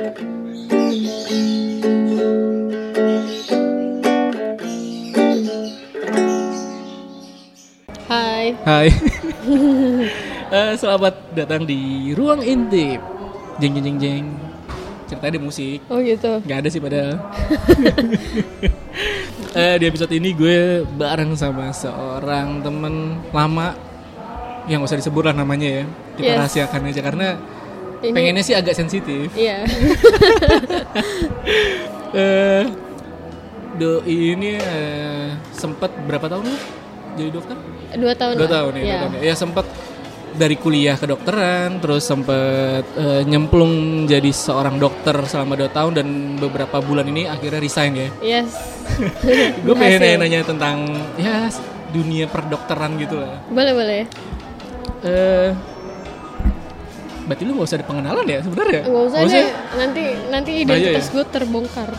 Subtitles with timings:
[0.00, 0.08] Hai.
[8.64, 8.88] Hai.
[10.50, 12.98] Eh, selamat datang di ruang intip.
[13.60, 14.24] Jeng jeng jeng jeng.
[15.04, 15.84] Ceritanya ada musik.
[15.92, 16.40] Oh gitu.
[16.48, 17.20] Gak ada sih padahal.
[19.52, 23.76] Eh, di episode ini gue bareng sama seorang temen lama
[24.64, 25.84] yang gak usah disebut lah namanya ya.
[26.16, 26.38] Kita Yes.
[26.40, 27.28] rahasiakan aja karena
[28.00, 29.28] Ini pengennya sih agak sensitif.
[29.36, 29.64] Iya.
[32.10, 32.66] Eh,
[33.78, 36.56] doi ini eh, sempat berapa tahun lu
[37.14, 37.56] jadi dokter?
[37.94, 38.34] Dua tahun.
[38.34, 38.54] Dua lah.
[38.58, 38.90] tahun ya, Iya.
[38.90, 39.20] dua tahun ya.
[39.22, 39.66] Ya sempat
[40.30, 46.06] dari kuliah kedokteran, terus sempat eh, nyemplung jadi seorang dokter selama dua tahun dan
[46.38, 48.08] beberapa bulan ini akhirnya resign ya.
[48.18, 48.50] Yes.
[49.62, 50.18] Gue pengen Berhasil.
[50.18, 50.76] nanya tentang
[51.14, 51.46] ya
[51.94, 53.38] dunia perdokteran gitu lah.
[53.46, 54.02] Boleh boleh.
[55.06, 55.48] Eh,
[57.30, 58.80] berarti lu gak usah ada pengenalan ya sebenarnya?
[58.82, 59.48] Gak usah deh.
[59.78, 60.02] Nanti
[60.34, 61.12] nanti identitas ya?
[61.14, 61.90] gue terbongkar.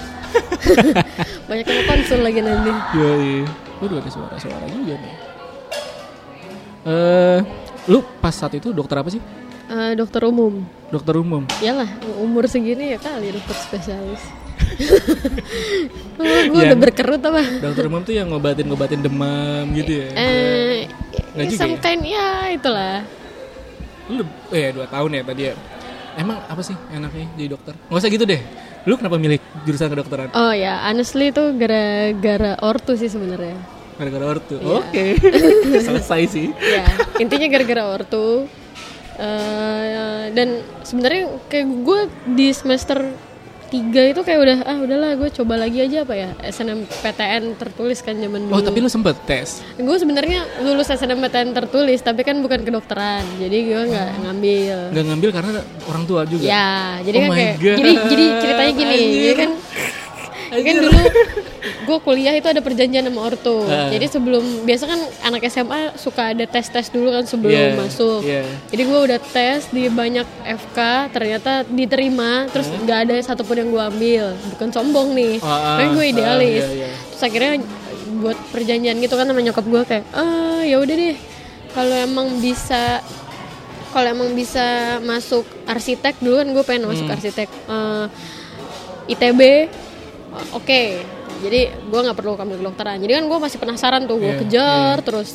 [1.50, 2.72] Banyak yang konsul lagi nanti.
[3.00, 3.47] Yoi.
[3.80, 5.16] Waduh ada suara-suara juga nih.
[6.81, 7.39] Eh,
[7.88, 9.23] lu pas saat itu dokter apa sih?
[9.72, 10.67] Eh, dokter umum.
[10.92, 11.48] Dokter umum.
[11.64, 11.88] Yalah,
[12.20, 14.20] umur segini ya kali dokter spesialis.
[16.20, 17.42] gue Yang- udah berkerut apa?
[17.64, 20.08] Dokter umum tuh yang ngobatin-ngobatin demam gitu ya.
[20.11, 20.92] Eh,
[21.31, 21.80] Nggak juga some ya?
[21.80, 23.00] kind ya itulah.
[24.12, 25.54] Lu eh dua tahun ya tadi ya.
[26.20, 27.73] Emang apa sih enaknya jadi dokter?
[27.88, 28.42] Nggak usah gitu deh.
[28.84, 30.28] Lu kenapa milih jurusan kedokteran?
[30.36, 33.56] Oh ya, honestly itu gara-gara ortu sih sebenarnya.
[33.95, 34.59] Gara-gara ortu.
[34.59, 34.76] Iya.
[34.84, 35.06] Oke.
[35.88, 36.48] Selesai sih.
[36.52, 36.86] ya
[37.22, 38.50] intinya gara-gara ortu
[39.22, 42.00] Eh, dan sebenarnya kayak gue
[42.34, 43.06] di semester
[43.72, 43.80] 3
[44.11, 48.44] itu kayak udah ah udahlah gue coba lagi aja apa ya SNMPTN tertulis kan zaman
[48.44, 49.64] dulu Oh, tapi lu sempet tes.
[49.73, 55.30] gue sebenarnya lulus SNMPTN tertulis tapi kan bukan kedokteran jadi gue nggak ngambil Nggak ngambil
[55.31, 55.52] karena
[55.86, 56.44] orang tua juga.
[56.44, 56.69] ya
[57.02, 57.77] jadi Oh kan kayak God.
[57.77, 59.16] jadi jadi ceritanya gini Anjir.
[59.17, 59.52] jadi kan
[60.53, 60.91] kan dulu
[61.81, 63.63] gue kuliah itu ada perjanjian sama ortu.
[63.63, 63.88] Ah.
[63.88, 68.20] jadi sebelum biasa kan anak SMA suka ada tes tes dulu kan sebelum Iya, masuk.
[68.21, 68.43] iya.
[68.67, 70.77] jadi gue udah tes di banyak FK
[71.09, 74.26] ternyata diterima terus nggak ada satupun yang gue ambil.
[74.52, 75.39] Bukan sombong nih.
[75.39, 76.65] Ah, ah, kan gue idealis.
[76.67, 76.89] iya, iya.
[77.09, 77.52] terus akhirnya
[78.20, 81.17] buat perjanjian gitu kan sama nyokap gue kayak ah ya udah deh.
[81.71, 82.99] Kalau emang bisa
[83.89, 84.64] kalau emang bisa
[85.02, 87.15] masuk arsitek dulu kan gue pengen masuk Hmm.
[87.15, 88.05] arsitek Eh,
[89.09, 89.42] ITB
[90.52, 90.81] oke
[91.42, 94.97] jadi gue nggak perlu ambil kedokteran jadi kan gue masih penasaran tuh gue Iya, kejar
[95.02, 95.31] terus.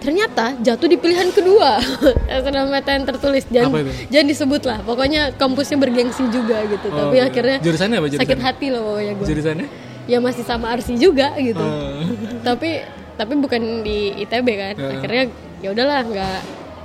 [0.00, 1.76] Ternyata jatuh di pilihan kedua.
[2.40, 3.44] SNMPTN tertulis.
[3.46, 3.92] Jangan Apa itu?
[4.08, 4.78] jangan disebut lah.
[4.80, 6.88] Pokoknya kampusnya bergengsi juga gitu.
[6.88, 8.24] Oh, tapi akhirnya Jurusannya apa jurusannya?
[8.24, 9.66] sakit hati loh pokoknya gue Jurusannya?
[10.08, 11.60] ya masih sama Arsi juga gitu.
[11.60, 12.00] Oh.
[12.48, 12.80] tapi
[13.14, 14.74] tapi bukan di ITB kan.
[14.74, 14.92] Heeh.
[14.96, 15.24] akhirnya
[15.60, 16.38] ya udahlah nggak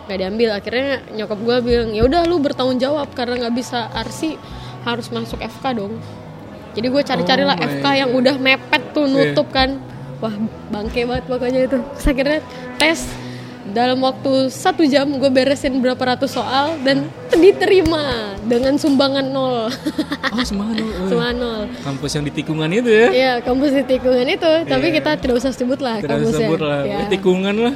[0.05, 0.49] nggak diambil.
[0.51, 4.35] Akhirnya nyokap gue bilang ya udah lu bertanggung jawab karena nggak bisa Arsi
[4.83, 5.95] harus masuk FK dong
[6.75, 9.79] jadi gue cari-cari lah Oh FK yang udah mepet tuh nutup kan
[10.19, 10.35] wah
[10.69, 12.39] bangke banget pokoknya itu Terus akhirnya
[12.75, 12.99] tes
[13.65, 19.67] dalam waktu satu jam gue beresin berapa ratus soal dan diterima dengan sumbangan nol
[20.35, 20.83] Oh, lu.
[20.83, 23.07] Eh, sumbangan nol Kampus yang di tikungan itu ya.
[23.09, 24.95] Iya, kampus di tikungan itu, tapi Iya.
[24.99, 26.35] kita tidak usah sebut lah Tidak kampusnya.
[26.35, 26.79] disebut lah.
[26.83, 26.97] Ya.
[26.99, 27.73] Eh, Tikungan lah.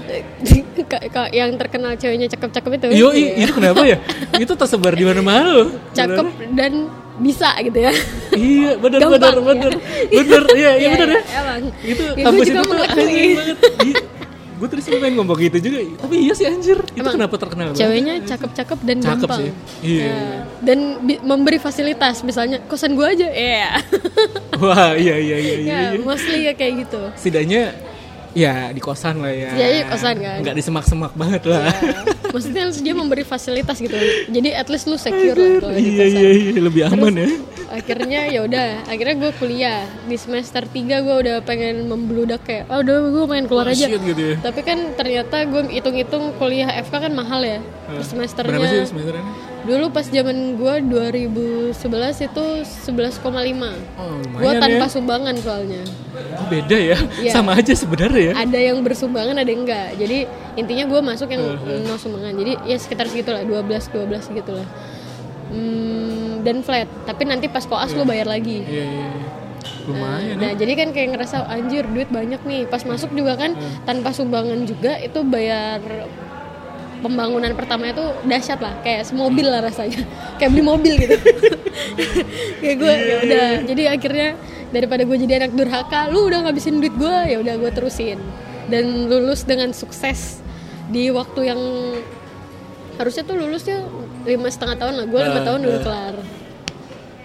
[1.40, 2.86] Yang terkenal ceweknya cakep-cakep itu.
[3.00, 3.48] Yo, Iya.
[3.48, 3.98] itu kenapa ya?
[4.44, 5.70] itu tersebar di mana-mana loh.
[5.96, 6.72] Cakep dan
[7.20, 7.92] bisa gitu ya.
[8.32, 9.42] Iya, benar benar ya.
[9.44, 9.72] benar.
[10.08, 11.22] Benar, iya, iya benar ya.
[11.34, 11.62] Emang.
[11.82, 13.02] Itu Ya, kampus itu tuh mengakui.
[13.04, 13.58] anjing banget.
[14.56, 16.76] Gue terus pengen ngomong gitu juga, tapi iya sih anjir.
[16.84, 17.80] Itu Emang kenapa terkenal banget?
[17.80, 19.40] Ceweknya cakep-cakep dan Cakep gampang.
[19.40, 19.52] sih.
[19.82, 20.04] Iya.
[20.04, 20.20] Ya.
[20.60, 20.80] Dan
[21.24, 23.80] memberi fasilitas, misalnya kosan gue aja, iya.
[24.60, 25.72] Wah, iya iya iya iya.
[25.72, 26.00] ya, iya.
[26.04, 27.00] mostly ya kayak gitu.
[27.16, 27.72] Setidaknya
[28.32, 29.48] ya di kosan lah ya.
[29.56, 30.44] Ya, iya, kosan kan.
[30.44, 31.64] Nggak di semak-semak banget lah.
[31.64, 31.72] Ya.
[32.30, 33.96] Maksudnya dia memberi fasilitas gitu.
[34.28, 36.14] Jadi at least lu secure lah kalau iya kosan.
[36.16, 37.30] iya iya lebih aman ya.
[37.70, 42.82] akhirnya ya udah akhirnya gue kuliah di semester 3 gue udah pengen membludak kayak oh
[42.82, 44.36] udah gue main keluar Oh, aja shit gitu ya.
[44.42, 49.26] tapi kan ternyata gue hitung-hitung kuliah FK kan mahal ya per semesternya Berapa sih semesternya?
[49.62, 51.76] Dulu pas zaman gue 2011
[52.24, 53.44] itu 11,5 Oh,
[54.16, 54.90] gue lumayan tanpa ya.
[54.90, 55.84] sumbangan soalnya
[56.32, 56.98] Oh, beda ya.
[57.18, 57.32] Iya.
[57.32, 58.34] Sama aja sebenarnya ya.
[58.38, 60.26] ada yang bersumbangan ada yang enggak jadi
[60.56, 61.44] intinya gue masuk yang
[61.82, 64.68] no sumbangan jadi ya sekitar segitulah 12 12 gitulah
[65.50, 69.08] hmm, dan flat tapi nanti pas koas lu bayar lagi Iya iya.
[69.08, 69.28] iya.
[69.82, 70.56] Lumayan Nah, ya.
[70.56, 72.64] jadi kan kayak ngerasa anjir duit banyak nih.
[72.64, 75.82] Pas masuk juga kan tanpa sumbangan juga itu bayar
[77.00, 80.04] pembangunan pertama itu dahsyat lah, kayak semobil lah rasanya.
[80.40, 81.16] kayak beli mobil gitu.
[82.62, 83.48] kayak gue ya udah.
[83.66, 84.30] Jadi akhirnya
[84.70, 88.20] daripada gue jadi anak durhaka, lu udah ngabisin duit gue, ya udah gue terusin.
[88.70, 90.46] Dan lulus dengan sukses
[90.90, 91.62] di waktu yang
[92.98, 93.80] harusnya tuh lulusnya
[94.28, 95.84] lima setengah tahun lah gue lima Ah, tahun udah ah.
[95.88, 96.16] kelar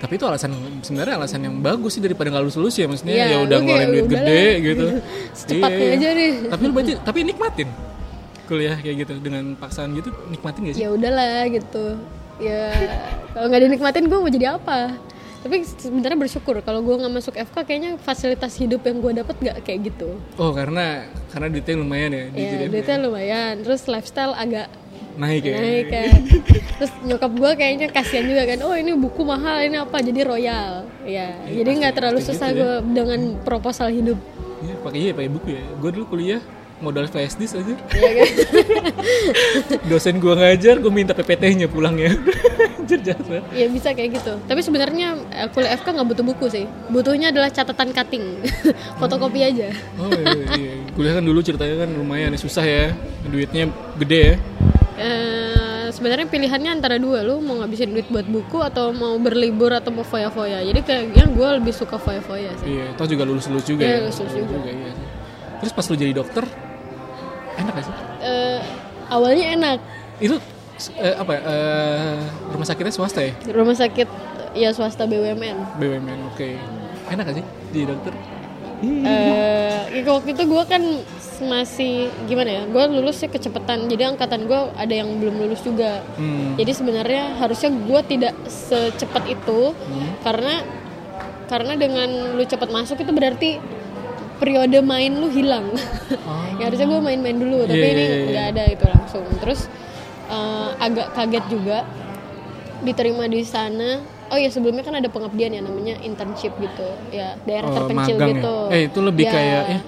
[0.04, 0.50] Tapi itu alasan
[0.84, 3.64] sebenarnya alasan yang bagus sih daripada nggak lulus lulus ya maksudnya Iya, ya udah lu
[3.64, 4.86] ngeluarin duit gede gitu.
[5.32, 5.96] Secepatnya Iya, iya.
[5.96, 6.32] aja deh.
[6.52, 7.68] Tapi lu berarti tapi nikmatin
[8.44, 10.82] kuliah kayak gitu dengan paksaan gitu nikmatin gak sih?
[10.84, 11.96] ya udahlah gitu.
[12.42, 12.74] Ya
[13.30, 14.98] kalau nggak dinikmatin gue mau jadi apa?
[15.44, 19.56] Tapi sebenarnya bersyukur kalau gue nggak masuk FK kayaknya fasilitas hidup yang gue dapat nggak
[19.60, 20.16] kayak gitu.
[20.40, 23.54] Oh karena karena duitnya lumayan ya di ya duitnya lumayan.
[23.60, 24.72] Terus lifestyle agak
[25.14, 25.54] naik ya.
[25.62, 26.10] naik kan
[26.74, 30.00] terus nyokap gue kayaknya kasihan juga kan oh ini buku mahal ini apa?
[30.00, 30.88] Jadi royal.
[31.04, 34.18] Ya jadi nggak terlalu susah gitu gue dengan proposal hidup.
[34.64, 35.62] Iya pakai iya pakai buku ya.
[35.76, 36.42] Gue dulu kuliah
[36.84, 37.72] modal flash disk aja.
[37.90, 38.28] ya kan
[39.86, 42.12] Dosen gue ngajar, gue minta PPT-nya pulangnya.
[42.84, 43.40] Banget.
[43.50, 47.48] ya bisa kayak gitu tapi sebenarnya eh, kuliah FK nggak butuh buku sih butuhnya adalah
[47.48, 48.44] catatan cutting
[49.00, 50.72] fotokopi aja Oh iya, iya.
[50.92, 52.92] Kuliah kan dulu ceritanya kan lumayan ya, susah ya.
[53.24, 54.34] Duitnya gede ya.
[54.94, 59.90] Eh, sebenarnya pilihannya antara dua lu mau ngabisin duit buat buku atau mau berlibur atau
[59.90, 63.90] mau foya-foya jadi kayaknya gue lebih suka foya-foya sih Iya, toh juga lulus-lulus juga Iya,
[63.90, 64.00] ya.
[64.04, 64.56] lulus-lulus juga.
[64.62, 65.06] iya sih.
[65.56, 66.44] Terus pas lu jadi dokter,
[67.56, 67.94] enak gak sih?
[68.20, 68.58] Eh,
[69.06, 69.78] awalnya enak
[70.18, 70.36] Itu
[70.96, 72.16] eh, apa ya, eh,
[72.50, 73.32] rumah sakitnya swasta ya?
[73.48, 74.08] rumah sakit
[74.52, 76.48] ya swasta BUMN BUMN, oke.
[77.06, 78.14] Enak gak sih jadi dokter?
[78.84, 80.82] eh ya waktu itu gue kan
[81.40, 81.94] masih
[82.26, 86.52] gimana ya gue lulusnya kecepatan jadi angkatan gue ada yang belum lulus juga Hmm.
[86.54, 90.08] jadi sebenarnya harusnya gue tidak secepat itu Hmm.
[90.20, 90.54] karena
[91.44, 93.50] karena dengan lu cepat masuk itu berarti
[94.36, 95.70] periode main lu hilang.
[96.54, 98.26] Ya harusnya gue main-main dulu tapi Iya, ini iya, iya.
[98.30, 99.24] nggak ada itu langsung.
[99.36, 99.66] Terus
[100.28, 101.82] eh, agak kaget juga
[102.80, 103.98] diterima di sana.
[104.30, 106.86] Oh ya sebelumnya kan ada pengabdian ya namanya internship gitu.
[107.10, 108.34] Ya daerah Oh, terpencil magang ya?
[108.36, 109.80] gitu Eh, itu lebih kayak, eh,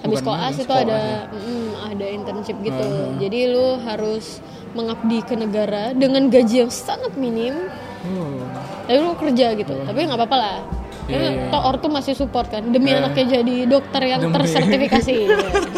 [0.00, 1.20] habis koas itu ada ya.
[1.28, 2.86] mm, ada internship gitu.
[3.20, 4.40] Jadi lu harus
[4.72, 7.68] mengabdi ke negara dengan gaji yang sangat minim.
[8.04, 8.36] Oh.
[8.84, 9.76] tapi lu kerja gitu.
[9.78, 10.56] Tapi nggak apa-apa lah
[11.04, 11.44] Iya, Karena iya.
[11.48, 12.96] toh ortu masih support kan demi Eh.
[12.96, 14.34] anaknya jadi dokter yang Demi.
[14.34, 15.28] tersertifikasi ya.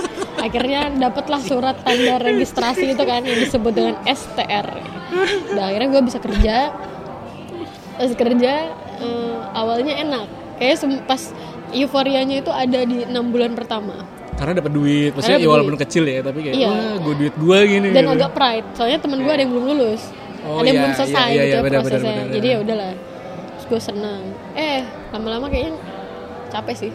[0.46, 4.66] akhirnya dapatlah surat tanda registrasi itu kan yang disebut dengan STR
[5.50, 6.70] dan akhirnya gue bisa kerja
[7.92, 8.52] pas kerja
[8.98, 10.26] eh, awalnya enak
[10.56, 11.32] kayak sem- pas
[11.72, 14.06] euforianya itu ada di enam bulan pertama
[14.36, 16.68] Karena dapat duit, maksudnya ya walaupun kecil ya, tapi kayak Iya.
[16.68, 17.88] wah, gue duit gue gini.
[17.90, 18.14] dan gitu.
[18.14, 20.02] agak pride soalnya temen gue ada yang belum lulus
[20.44, 22.46] Oh, ada yang iya, belum selesai iya, iya, gitu ya benar, benar, prosesnya benar, jadi
[22.46, 22.90] ya udahlah
[23.66, 24.22] gue senang
[24.52, 25.74] eh lama-lama kayaknya
[26.48, 26.92] capek sih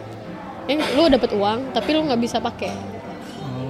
[0.64, 2.72] eh, lu dapet uang tapi lu nggak bisa pakai
[3.42, 3.68] Oh.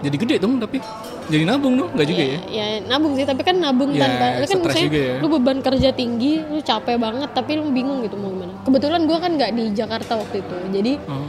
[0.00, 0.80] Jadi gede dong tapi
[1.26, 2.38] jadi nabung dong, nggak juga ya?
[2.48, 5.14] ya nabung sih tapi kan nabung Ya, tanpa lu kan misalnya juga ya.
[5.20, 9.14] lu beban kerja tinggi lu capek banget tapi lu bingung gitu mau gimana kebetulan gue
[9.14, 11.28] kan nggak di Jakarta waktu itu jadi Oh.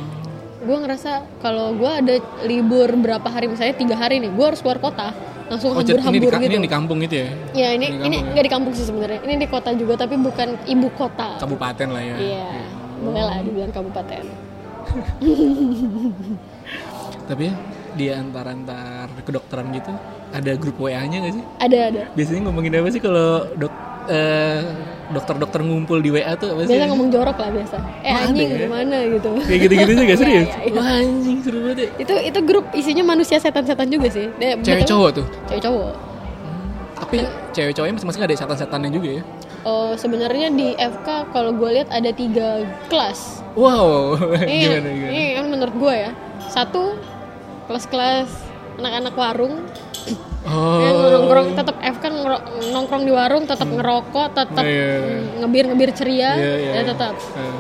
[0.61, 4.79] gue ngerasa kalau gue ada libur berapa hari misalnya tiga hari nih gue harus keluar
[4.79, 5.11] kota
[5.51, 7.27] langsung Oh, jadi ini di, hambur-hambur ini gitu yang di kampung itu ya?
[7.51, 8.31] Ya ini ini kampung ya?
[8.31, 9.19] nggak di kampung sih sebenarnya.
[9.27, 11.35] Ini di kota juga tapi bukan ibu kota.
[11.43, 12.15] Kabupaten lah ya.
[12.15, 12.47] Iya,
[13.03, 14.23] boleh lah dibilang kabupaten.
[17.29, 17.53] Tapi ya
[17.91, 19.91] di antar-antar kedokteran gitu
[20.31, 21.43] ada grup WA-nya nggak sih?
[21.59, 22.01] Ada ada.
[22.15, 23.73] Biasanya ngomongin apa sih kalau dok
[24.07, 24.59] eh,
[25.07, 26.71] dokter-dokter ngumpul di WA tuh apa sih?
[26.71, 27.75] Biasa ngomong jorok lah biasa.
[27.99, 28.57] Eh ada anjing ya?
[28.63, 29.29] gimana gitu.
[29.41, 30.47] Kayak gitu-gitu juga serius?
[30.47, 30.73] Iya, iya.
[30.73, 31.89] Wah anjing seru banget ya.
[31.99, 34.31] itu itu grup isinya manusia setan-setan juga sih.
[34.35, 35.25] Dia- Cewek betul- cowok tuh?
[35.45, 35.93] Cewek cowok.
[36.93, 37.17] Tapi
[37.51, 39.23] cewek cowoknya masing-masing ada setan-setannya juga ya?
[39.61, 43.41] Oh sebenarnya di FK kalau gue lihat ada tiga kelas.
[43.51, 45.11] Wow, Ini gimana gimana?
[45.11, 46.11] ini yang menurut gue ya.
[46.47, 46.95] Satu
[47.67, 48.29] kelas-kelas
[48.77, 49.59] anak-anak warung
[50.41, 51.40] yang Oh, nongkrong ngero-
[52.91, 54.99] nongkrong di warung tetap ngerokok tetap Iya, iya.
[54.99, 56.71] mm, ngebir-ngebir ceria Iya, iya.
[56.75, 57.55] ya tetap Eh,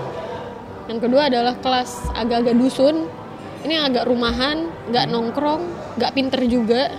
[0.91, 3.07] yang kedua adalah kelas agak-agak dusun.
[3.63, 5.61] Ini agak rumahan nggak nongkrong
[5.95, 6.91] nggak pinter juga.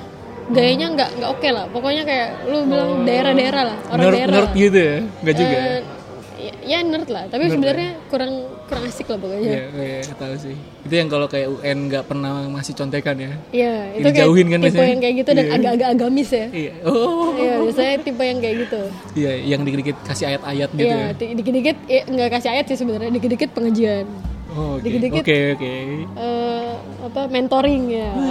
[0.48, 1.64] Gayanya nggak nggak oke lah.
[1.68, 4.96] Pokoknya kayak lu bilang daerah-daerah lah orang nerd, daerah nerd gitu ya?
[5.20, 5.60] Enggak juga ya?
[5.60, 5.80] Eh,
[6.40, 7.24] ya, ya nerd lah.
[7.28, 8.32] Tapi Nerd sebenarnya kurang
[8.64, 10.57] kurang asik lah pokoknya Iya, iya, tahu sih.
[10.83, 13.33] Itu yang kalau kayak UN nggak pernah masih contekan ya?
[13.50, 14.88] Iya, itu Yang kayak dijauhin kan tipe biasanya?
[14.88, 15.54] yang kayak gitu dan Iya.
[15.54, 16.47] agak-agak agamis ya.
[16.49, 16.73] Iya.
[16.83, 17.33] Oh.
[17.35, 18.81] Iya, biasanya tipe yang kayak gitu.
[19.14, 21.09] Iya, yang dikit-dikit kasih ayat-ayat gitu Iya, ya.
[21.12, 24.07] di- dikit-dikit ya, nggak kasih ayat sih sebenarnya, dikit-dikit pengajian.
[24.50, 24.85] Oh, oke.
[24.85, 25.23] dikit-dikit.
[25.23, 25.75] Oke, oke.
[26.14, 28.11] Eh, apa mentoring ya.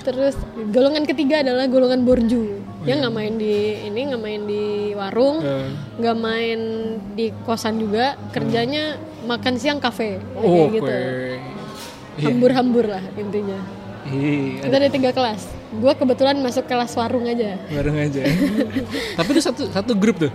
[0.00, 0.34] Terus
[0.70, 2.60] golongan ketiga adalah golongan borju.
[2.86, 3.54] Yang nggak main di
[3.84, 5.66] ini, nggak main di warung, Eh,
[5.98, 6.60] nggak main
[7.12, 8.94] di kosan juga, kerjanya
[9.26, 10.92] makan siang kafe, Ya, kayak gitu.
[12.18, 12.24] Iya.
[12.30, 13.58] Hambur-hambur lah intinya.
[14.08, 15.42] Iya, Kita ada tiga kelas.
[15.74, 17.58] Gue kebetulan masuk kelas warung aja.
[17.68, 18.22] bareng aja.
[19.18, 20.32] Tapi itu satu satu grup tuh.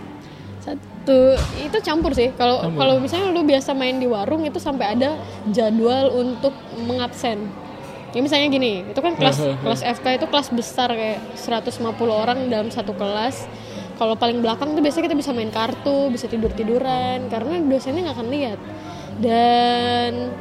[0.62, 2.32] Satu itu campur sih.
[2.36, 5.20] Kalau kalau misalnya lu biasa main di warung itu sampai ada
[5.50, 6.54] jadwal untuk
[6.88, 7.40] mengabsen.
[8.13, 12.70] Ya misalnya gini, itu kan kelas kelas FK itu kelas besar kayak 150 orang dalam
[12.70, 13.50] satu kelas.
[13.93, 18.17] kalau paling belakang tuh biasanya kita bisa main kartu bisa tidur tiduran karena dosennya nggak
[18.17, 18.60] akan lihat
[19.22, 20.34] dan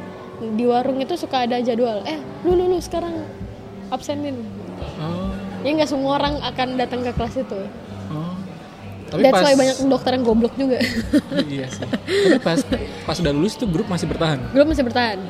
[0.57, 3.13] di warung itu suka ada jadwal eh lu lu lu sekarang
[3.93, 4.41] absenin
[4.99, 7.61] Oh, ya nggak semua orang akan datang ke kelas itu
[8.09, 8.35] oh.
[9.13, 10.81] Tapi That's pas why banyak dokter yang goblok juga
[11.45, 11.85] iya sih.
[11.85, 12.59] Tapi pas
[13.05, 14.41] pas udah lulus tuh grup masih bertahan.
[14.49, 15.21] grup masih bertahan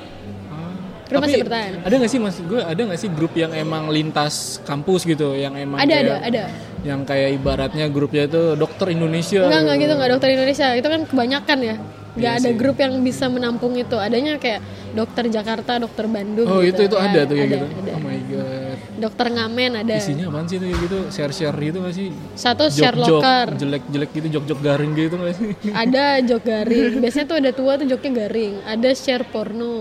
[1.14, 1.72] Grup masih bertahan.
[1.80, 5.54] Ada nggak sih mas gue ada nggak sih grup yang emang lintas kampus gitu yang
[5.54, 6.44] emang ada kayak, ada ada
[6.82, 10.68] yang kayak ibaratnya grupnya itu dokter Indonesia Enggak, enggak gitu, enggak dokter Indonesia.
[10.74, 11.76] Itu kan kebanyakan ya.
[12.14, 12.56] Enggak Iya ada sih.
[12.56, 13.96] grup yang bisa menampung itu.
[13.96, 16.82] Adanya kayak dokter Jakarta, dokter Bandung oh gitu.
[16.82, 17.92] itu itu Ya, ada tuh kayak ada, gitu ada.
[17.92, 19.96] oh my god Dokter Ngamen ada.
[19.98, 23.48] isinya apaan sih tuh kayak gitu share share gitu nggak sih Satu share Jok-jok locker.
[23.58, 26.92] jelek jelek gitu jok jok garing gitu nggak sih Ada jok garing.
[27.00, 28.54] Biasanya tuh ada tua tuh joknya garing.
[28.62, 29.74] Ada share porno.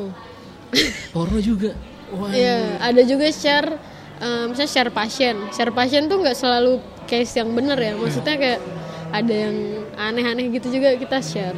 [1.11, 1.76] Porno juga
[2.11, 3.69] wah Iya, ada juga share
[4.19, 5.37] eh, misalnya share pasien.
[5.50, 7.93] Share pasien tuh nggak selalu case yang bener ya.
[7.95, 8.61] Maksudnya kayak
[9.11, 9.57] ada yang
[9.95, 11.57] aneh-aneh gitu juga kita share.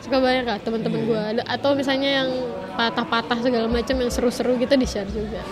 [0.00, 2.30] Suka banyak lah teman-teman gua ada atau misalnya yang
[2.72, 5.42] patah-patah segala macam yang seru-seru gitu di share juga.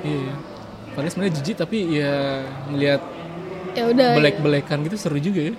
[0.00, 0.32] iya
[0.90, 3.02] padahal sebenarnya jijik tapi ya ngelihat
[3.70, 4.16] Ya udah.
[4.16, 5.54] belek belekan gitu seru juga ya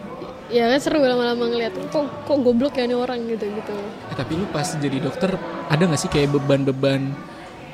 [0.52, 3.72] Ya kan seru lama-lama ngeliat kok kok goblok ya ini orang gitu gitu.
[4.12, 5.32] Eh, tapi lu pas jadi dokter
[5.68, 7.16] ada nggak sih kayak beban-beban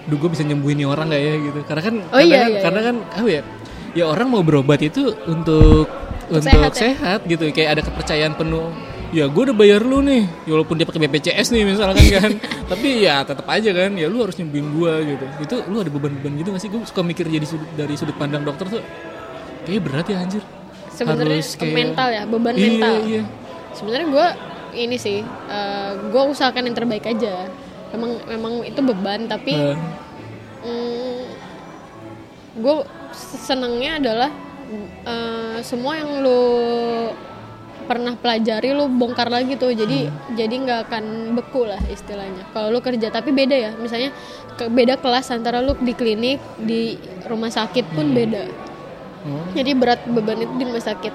[0.08, 1.34] Duh gue bisa nyembuhin nih orang gak ya?
[1.36, 1.60] gitu.
[1.68, 3.42] Karena kan Oh, karena iya, kan, iya, karena kan apa ya
[3.92, 5.90] Ya orang mau berobat itu untuk
[6.30, 7.30] untuk sehat sehat, ya?
[7.36, 7.44] gitu.
[7.52, 8.72] Kayak ada kepercayaan penuh
[9.10, 12.32] Ya gue udah bayar lu nih ya, Walaupun dia pakai BPJS nih misalkan kan.
[12.70, 15.26] Tapi ya tetap aja kan Ya lu harus nyembuhin gue gitu.
[15.44, 16.70] Itu lu ada beban-beban gitu gak sih?
[16.70, 18.84] Gue suka mikir jadi sudut, dari sudut pandang dokter tuh
[19.66, 20.44] Kayaknya berat ya anjir
[20.98, 22.96] Sebenarnya mental ya, beban Iya, mental.
[23.06, 23.24] iya.
[23.72, 24.28] Sebenarnya gue
[24.76, 25.22] ini sih,
[26.04, 27.46] gue usahakan yang terbaik aja.
[27.90, 29.54] Memang memang itu beban tapi
[30.58, 31.24] Eh,
[32.58, 32.76] gue
[33.14, 34.30] senengnya adalah
[35.06, 36.42] eh, semua yang lo
[37.88, 39.72] pernah pelajari lo bongkar lagi tuh.
[39.72, 42.44] Jadi jadi nggak akan beku lah istilahnya.
[42.52, 43.72] Kalau lo kerja tapi beda ya.
[43.78, 44.12] Misalnya
[44.58, 48.67] ke- beda kelas antara lo di klinik di rumah sakit pun beda
[49.26, 49.48] oh.
[49.58, 51.14] jadi berat beban itu di rumah sakit.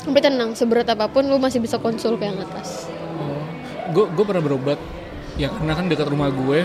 [0.00, 2.88] Tapi tenang seberat apa pun lo masih bisa konsul ke yang atas.
[3.92, 4.78] Gue gue pernah berobat.
[5.36, 6.64] Ya karena kan dekat rumah gue.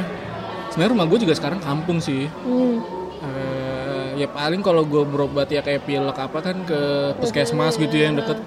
[0.72, 2.32] Sebenarnya rumah gue juga sekarang kampung sih.
[2.46, 2.80] Hmm.
[3.26, 6.80] Eh, ya paling kalau gue berobat ya kayak pilek apa kan ke
[7.20, 8.40] puskesmas gitu ya yang deket.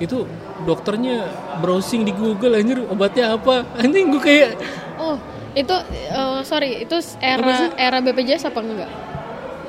[0.00, 0.24] Itu
[0.64, 1.28] dokternya
[1.60, 3.68] browsing di Google anjir obatnya apa?
[3.76, 4.50] Anjing gue kayak
[4.96, 5.16] oh
[5.52, 8.90] itu eh, sorry itu era era BPJS apa enggak?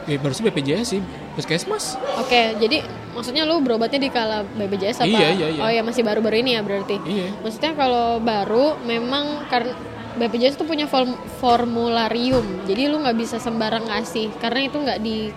[0.07, 1.01] Ya baru sih BPJS sih
[1.33, 2.83] puskesmas Oke, jadi
[3.15, 5.09] maksudnya lu berobatnya di kala BPJS apa?
[5.09, 5.61] Iya, iya, iya.
[5.63, 6.95] Oh ya masih baru-baru ini ya berarti.
[7.03, 9.75] iya Maksudnya kalau baru memang karena
[10.11, 15.31] BPJS tuh punya form- formularium, jadi lu nggak bisa sembarang ngasih karena itu nggak di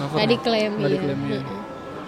[0.00, 0.72] nggak diklaim.
[0.80, 0.96] Nggak iya.
[0.96, 1.20] diklaim.
[1.28, 1.44] Heeh.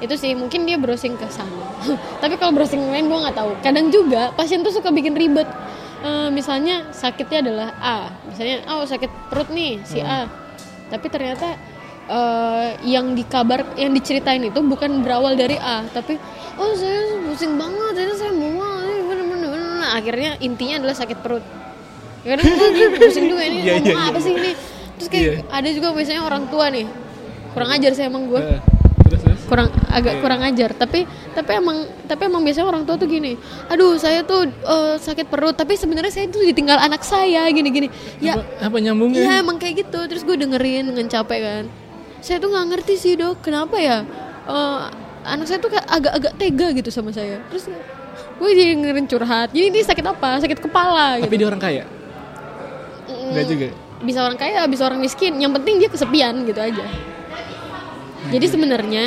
[0.00, 1.52] Itu sih mungkin dia browsing ke sana.
[2.24, 3.52] Tapi kalau browsing lain gue nggak tahu.
[3.60, 5.48] Kadang juga pasien tuh suka bikin ribet.
[6.06, 7.96] Eh, misalnya sakitnya adalah A,
[8.28, 10.28] misalnya oh sakit perut nih si A,
[10.92, 11.56] tapi ternyata
[12.06, 16.16] eh, yang dikabar yang diceritain itu bukan berawal dari A, tapi
[16.56, 19.02] oh saya pusing banget, ini saya mual, ini.
[19.76, 21.44] Nah, akhirnya intinya adalah sakit perut.
[22.26, 24.50] Ya kan gue pusing juga ini Iya, ngomong iya, apa sih ini?
[24.98, 25.38] Terus kayak Iya.
[25.46, 26.86] ada juga biasanya orang tua nih
[27.54, 28.60] kurang ajar sih emang gue Eh,
[29.06, 29.94] terus terus kurang Iya.
[29.94, 33.38] agak kurang ajar tapi tapi emang tapi emang biasanya orang tua tuh gini
[33.70, 37.88] aduh saya tuh eh, sakit perut tapi sebenarnya saya tuh ditinggal anak saya gini gini
[38.18, 41.64] ya apa, apa nyambungnya ya emang kayak gitu terus gue dengerin dengan capek kan
[42.20, 43.40] saya tuh nggak ngerti sih dok.
[43.42, 44.02] Kenapa ya?
[44.46, 44.78] Eh,
[45.26, 47.42] anak saya tuh agak-agak tega gitu sama saya.
[47.50, 47.66] Terus
[48.36, 49.48] gue jadi dengerin curhat.
[49.50, 50.38] Jadi ini sakit apa?
[50.40, 51.40] Sakit kepala tapi gitu.
[51.44, 51.84] dia orang kaya?
[53.08, 53.66] Mm, Enggak juga?
[54.04, 55.36] Bisa orang kaya bisa orang miskin.
[55.40, 56.84] Yang penting dia kesepian gitu aja.
[58.26, 59.06] Jadi sebenarnya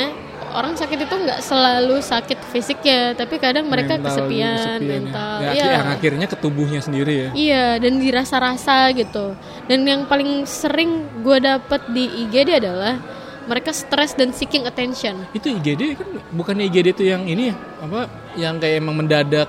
[0.50, 4.90] orang sakit itu nggak selalu sakit fisiknya tapi kadang mereka Mental kesepian, kesepian ya.
[4.98, 7.28] mental ya, yang akhirnya ke tubuhnya sendiri ya.
[7.34, 9.38] Iya dan dirasa-rasa gitu
[9.70, 12.98] dan yang paling sering gue dapet di IGD adalah
[13.46, 15.22] mereka stres dan seeking attention.
[15.30, 17.56] Itu IGD kan bukannya IGD itu yang ini ya?
[17.78, 18.00] Apa?
[18.34, 19.48] Yang kayak emang mendadak.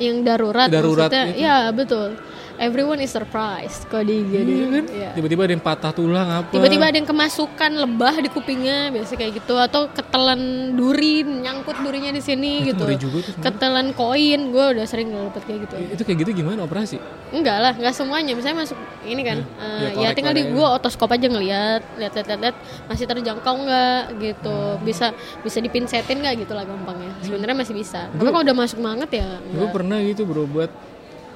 [0.00, 1.42] Yang darurat, Darurat itu.
[1.44, 2.16] ya betul
[2.58, 4.84] everyone is surprised kalau di IGD Iya kan?
[4.90, 5.10] Iya.
[5.14, 6.50] tiba-tiba ada yang patah tulang apa?
[6.50, 9.54] Tiba-tiba ada yang kemasukan lebah di kupingnya biasa kayak gitu.
[9.56, 13.08] Atau ketelan duri nyangkut durinya di sini Itu gitu.
[13.08, 15.74] juga tuh ketelan koin gue udah sering dapet kayak gitu.
[15.94, 16.98] Itu kayak gitu gimana operasi?
[17.30, 18.34] Enggak lah enggak semuanya.
[18.34, 20.54] Misalnya masuk ini kan eh, ya, ya korek tinggal di korek.
[20.58, 22.56] gue otoskop aja ngeliat lihat lihat lihat, lihat
[22.90, 24.58] masih terjangkau nggak gitu.
[24.82, 25.14] Bisa
[25.46, 27.14] bisa dipinsetin nggak gitu lah gampangnya.
[27.22, 28.10] Sebenarnya masih bisa.
[28.10, 30.70] Tapi kalau udah masuk banget ya gue pernah gitu berobat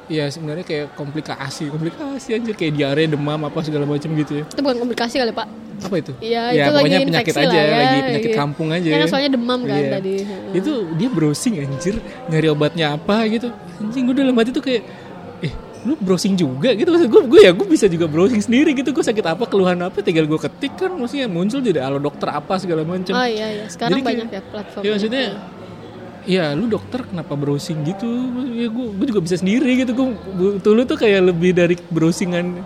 [0.07, 4.45] ya sebenarnya kayak komplikasi komplikasi anjir kayak diare demam apa segala macam gitu ya.
[4.45, 5.47] Itu bukan komplikasi kali pak.
[5.83, 6.13] Apa itu?
[6.19, 8.39] Iya, ya itu pokoknya lagi penyakit aja ya, lagi penyakit iya.
[8.39, 9.91] kampung aja Kan soalnya demam kan Iya.
[9.93, 10.15] tadi.
[10.53, 11.95] itu dia browsing anjir
[12.27, 13.51] nyari obatnya apa gitu.
[13.79, 14.83] Anjing gue dalam hati tuh kayak
[15.41, 15.51] eh
[15.83, 16.87] lu browsing juga gitu?
[16.87, 18.91] Maksud gue gue ya gue bisa juga browsing sendiri gitu.
[18.91, 22.59] Gue sakit apa keluhan apa tinggal gue ketik kan maksudnya muncul jadi alo dokter apa
[22.59, 24.83] segala macam Oh iya iya, sekarang Jadi kayak- banyak ya platform.
[24.83, 25.25] ya maksudnya
[26.25, 28.07] ya lu dokter kenapa browsing gitu
[28.53, 32.63] ya gue gue juga bisa sendiri gitu gue butuh lu tuh kayak lebih dari browsingan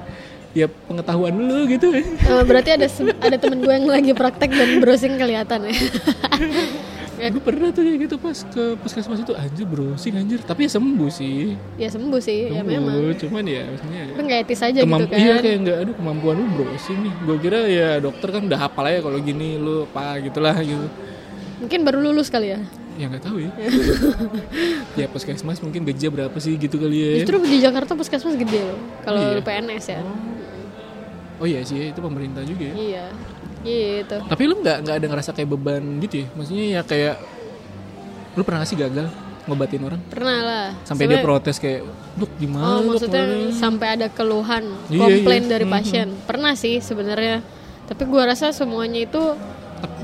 [0.53, 2.05] ya pengetahuan lu gitu Eh,
[2.43, 5.75] berarti ada ada temen gue yang lagi praktek dan browsing kelihatan ya.
[7.17, 10.71] ya gue pernah tuh kayak gitu pas ke puskesmas itu anjir browsing anjir tapi ya
[10.71, 13.17] sembuh sih ya sembuh sih, ya Sembuh, memang.
[13.17, 15.17] cuman ya maksudnya Tapi nggak etis aja gitu kan.
[15.17, 18.85] iya kayak nggak aduh kemampuan lu browsing nih gue kira ya dokter kan udah hafal
[18.85, 20.89] aja kalau gini lu apa gitulah gitu
[21.57, 22.61] Mungkin baru lulus kali ya.
[22.97, 23.50] Ya nggak tahu ya
[25.00, 28.79] ya puskesmas mungkin gajinya berapa sih gitu kali ya Justru di Jakarta puskesmas gede loh.
[29.03, 29.33] Kalau Iya.
[29.33, 30.00] lu PNS ya.
[31.37, 33.07] oh iya sih itu pemerintah juga ya Iya.
[33.62, 34.17] Gitu.
[34.25, 37.15] tapi lu nggak nggak ada ngerasa kayak beban gitu ya maksudnya ya kayak
[38.33, 39.07] lu pernah gak sih gagal
[39.45, 40.67] ngobatin orang Pernah lah.
[40.83, 41.83] sampai dia protes kayak
[42.15, 45.50] dok gimana Oh, maksudnya gimana?" sampai ada keluhan, Iya, komplain iya.
[45.50, 46.09] dari pasien.
[46.23, 47.45] Pernah sih sebenarnya.
[47.85, 49.23] Tapi gua rasa semuanya itu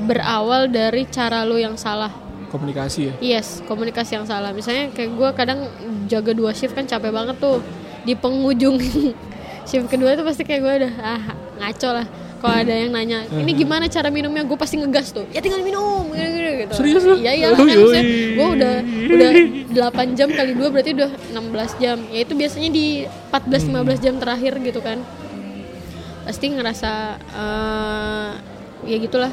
[0.01, 2.11] berawal dari cara lu yang salah.
[2.53, 4.53] Komunikasi ya Yes, komunikasi yang salah.
[4.53, 5.59] Misalnya kayak gue kadang
[6.07, 7.65] jaga dua shift kan capek banget tuh.
[8.05, 8.77] Di penghujung
[9.69, 11.23] shift kedua itu pasti kayak gue udah ah
[11.59, 12.07] ngaco lah.
[12.43, 14.43] Kalau ada yang nanya, ini gimana cara minumnya?
[14.43, 15.23] Gue pasti ngegas tuh.
[15.31, 16.75] Ya tinggal minum, gitu, gitu.
[16.75, 17.15] Serius lu?
[17.23, 17.47] Iya iya.
[17.55, 18.75] Kan gue udah
[19.15, 19.31] udah
[19.95, 22.03] 8 jam kali dua berarti udah 16 jam.
[22.11, 24.99] Ya itu biasanya di 14-15 jam terakhir gitu kan.
[26.27, 26.91] Pasti ngerasa
[27.31, 28.31] eh
[28.91, 29.31] ya gitulah.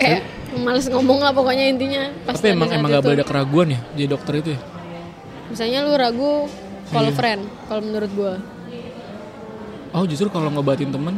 [0.00, 0.24] Kayak
[0.56, 2.08] males ngomong lah pokoknya intinya.
[2.22, 3.06] Pas tapi emang emang gak itu.
[3.06, 4.60] boleh ada keraguan ya jadi dokter itu ya
[5.48, 6.32] Misalnya lu ragu
[6.88, 7.14] call Iya.
[7.14, 8.34] friend kalau menurut gua.
[9.90, 11.16] oh justru kalau ngobatin temen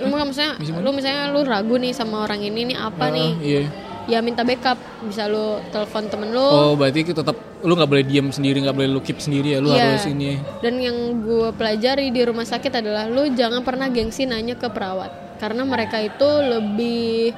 [0.00, 3.30] lu misalnya lu misalnya lu ragu nih sama orang ini nih apa ah, nih?
[3.40, 3.62] iya
[4.06, 4.78] Ya minta backup.
[5.02, 6.38] Bisa lu telepon temen lu.
[6.38, 9.68] oh berarti tetap lu nggak boleh diam sendiri nggak boleh lu keep sendiri ya lu
[9.68, 9.98] Iya.
[9.98, 14.54] harus ini Dan yang gua pelajari di rumah sakit adalah lu jangan pernah gengsi nanya
[14.54, 15.10] ke perawat.
[15.36, 17.34] Karena mereka itu lebih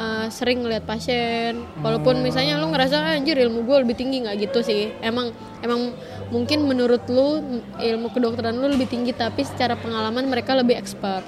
[0.00, 1.60] uh, sering ngeliat pasien.
[1.84, 4.88] Walaupun misalnya lu ngerasa "Ah, anjir ilmu gue lebih tinggi nggak gitu sih.
[5.04, 5.92] Emang emang
[6.32, 7.44] mungkin menurut lu
[7.76, 11.22] ilmu kedokteran lu lebih tinggi tapi secara pengalaman mereka lebih expert.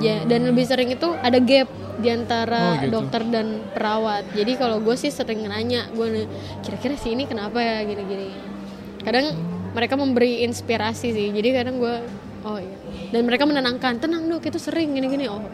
[0.00, 1.68] Ya, dan lebih sering itu ada gap
[2.00, 2.90] di antara Oh, gitu.
[2.96, 4.24] dokter dan perawat.
[4.34, 6.26] Jadi kalau gue sih sering nanya, gue
[6.64, 8.34] kira-kira si ini kenapa ya gini-gini.
[9.04, 9.36] Kadang
[9.76, 11.28] mereka memberi inspirasi sih.
[11.30, 11.94] Jadi kadang gue,
[12.42, 12.76] oh iya.
[13.14, 15.28] Dan mereka menenangkan, tenang dok itu sering gini-gini.
[15.30, 15.44] Oh.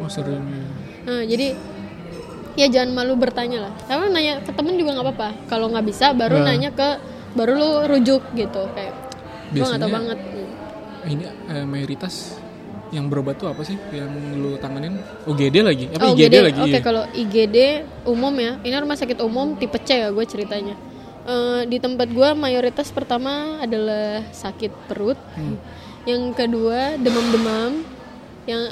[0.00, 0.62] oh sering ya.
[1.02, 1.46] Nah, jadi
[2.54, 3.72] ya jangan malu bertanya lah.
[3.84, 5.28] Kalau nanya ke temen juga nggak apa-apa.
[5.46, 6.52] Kalau nggak bisa, baru Nah.
[6.52, 6.88] nanya ke,
[7.32, 8.94] baru lu rujuk gitu kayak.
[9.50, 10.18] Gue nggak tahu banget.
[11.02, 12.38] ini eh, mayoritas
[12.88, 16.70] yang berobat tuh apa sih yang lu tanganin UGD lagi apa Oh, IGD lagi Oke,
[16.70, 16.80] iya.
[16.80, 17.56] kalau IGD
[18.04, 18.60] umum ya.
[18.60, 20.76] Ini rumah sakit umum tipe C ya gue ceritanya.
[21.22, 25.18] Eh, di tempat gue mayoritas pertama adalah sakit perut.
[25.34, 25.56] Hmm.
[26.04, 27.82] Yang kedua demam-demam.
[28.44, 28.62] Yang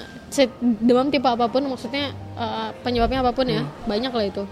[0.60, 3.62] demam tipe apa pun maksudnya eh, penyebabnya apa pun ya.
[3.62, 3.70] Hmm.
[3.84, 4.44] Banyak lah itu.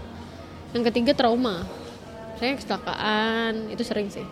[0.75, 1.63] Yang ketiga trauma.
[2.37, 4.23] Saya kecelakaan itu sering sih.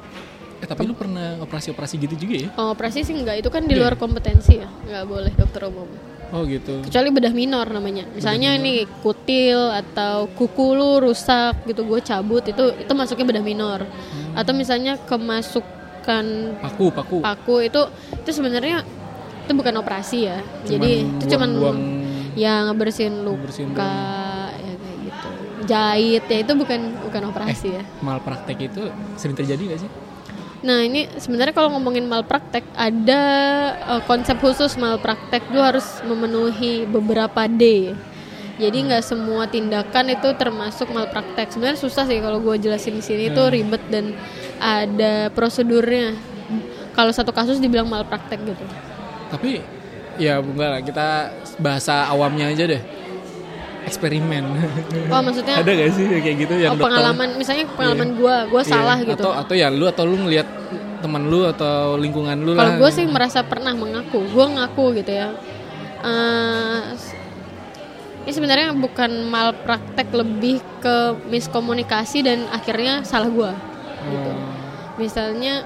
[0.57, 3.77] eh tapi lu pernah operasi-operasi gitu juga ya Kalau operasi sih enggak, itu kan di
[3.77, 4.65] luar kompetensi ya.
[4.65, 5.85] Nggak boleh dokter umum.
[6.27, 12.03] oh gitu kecuali bedah minor namanya misalnya ini kutil atau kuku lu rusak gitu gue
[12.03, 13.87] cabut itu itu masuknya bedah minor
[14.35, 16.25] atau misalnya kemasukan
[16.59, 17.79] paku paku paku itu
[18.19, 18.83] itu sebenarnya
[19.47, 21.79] itu bukan operasi ya jadi itu cuman buang
[22.35, 23.95] ya ngebersihin Ngebersihin luka
[24.53, 25.29] ya kayak gitu
[25.65, 29.91] jahit ya itu bukan bukan operasi ya malpraktek itu sering terjadi gak sih
[30.65, 33.21] Nah ini sebenarnya kalau ngomongin malpraktek ada
[33.77, 37.93] eh, konsep khusus malpraktek lu harus memenuhi beberapa D.
[38.57, 41.53] Jadi nggak semua tindakan itu termasuk malpraktek.
[41.53, 44.17] Sebenarnya susah sih kalau gue jelasin di sini itu ribet dan
[44.57, 46.17] ada prosedurnya.
[46.97, 48.65] Kalau satu kasus dibilang malpraktek gitu.
[49.33, 49.61] Tapi
[50.17, 51.07] ya enggak lah kita
[51.61, 52.81] bahasa awamnya aja deh
[53.87, 54.43] eksperimen
[55.13, 58.61] Oh maksudnya ada gak sih kayak gitu yang oh, dokter pengalaman misalnya pengalaman gue gue
[58.67, 59.15] Iya, salah gitu.
[59.15, 60.47] atau atau ya lu atau lu ngelihat
[60.99, 65.11] teman lu atau lingkungan lu Kalau lah gue sih merasa pernah mengaku, gue ngaku gitu
[65.13, 65.29] ya.
[66.01, 66.81] Eh,
[68.27, 73.51] ini sebenarnya bukan malpraktek, lebih ke miskomunikasi dan akhirnya salah gue.
[74.09, 74.31] Gitu.
[74.33, 74.45] Oh.
[74.97, 75.63] Misalnya,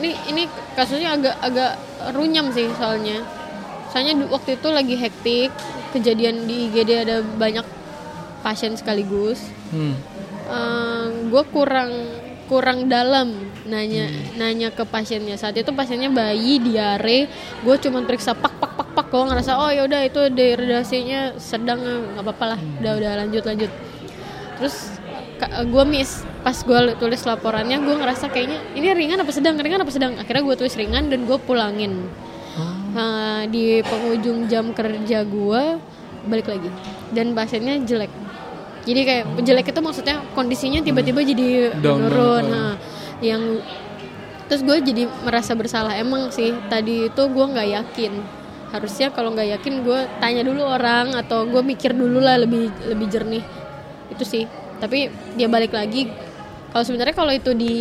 [0.00, 1.72] ini ini kasusnya agak agak
[2.16, 3.20] runyam sih soalnya.
[3.92, 5.50] Soalnya waktu itu lagi hektik,
[5.92, 7.66] kejadian di IGD ada banyak
[8.40, 9.44] pasien sekaligus.
[9.70, 9.94] Hmm.
[11.30, 11.94] gue kurang
[12.50, 13.30] kurang dalam
[13.62, 14.42] nanya Hmm.
[14.42, 17.30] nanya ke pasiennya saat itu pasiennya bayi diare
[17.62, 21.78] gue cuma periksa pak pak pak pak gue ngerasa oh ya udah itu dehidrasinya sedang
[21.78, 22.82] nggak apa-apa lah Hmm.
[22.82, 23.70] udah udah lanjut lanjut
[24.58, 24.98] terus
[25.70, 29.92] gue miss pas gue tulis laporannya gue ngerasa kayaknya ini ringan apa sedang ringan apa
[29.92, 30.16] sedang.
[30.16, 32.08] Akhirnya gue tulis ringan dan gue pulangin.
[32.90, 35.62] Nah, di penghujung jam kerja gue
[36.26, 36.68] balik lagi.
[37.14, 38.10] Dan pasiennya jelek.
[38.82, 42.16] Jadi kayak jelek itu maksudnya kondisinya tiba-tiba jadi Down menurun.
[42.16, 42.72] banget, nah,
[43.20, 43.42] yang
[44.48, 45.94] terus gue jadi merasa bersalah.
[45.94, 48.12] Emang sih tadi itu gue nggak yakin.
[48.74, 53.06] Harusnya kalau nggak yakin gue tanya dulu orang atau gue mikir dulu lah lebih lebih
[53.06, 53.44] jernih.
[54.10, 54.48] Itu sih.
[54.80, 56.08] Tapi dia balik lagi
[56.70, 57.76] kalau sebenarnya kalau itu di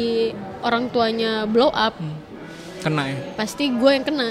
[0.66, 1.96] orang tuanya blow up
[2.82, 3.18] kena ya?
[3.36, 4.30] pasti gue yang kena.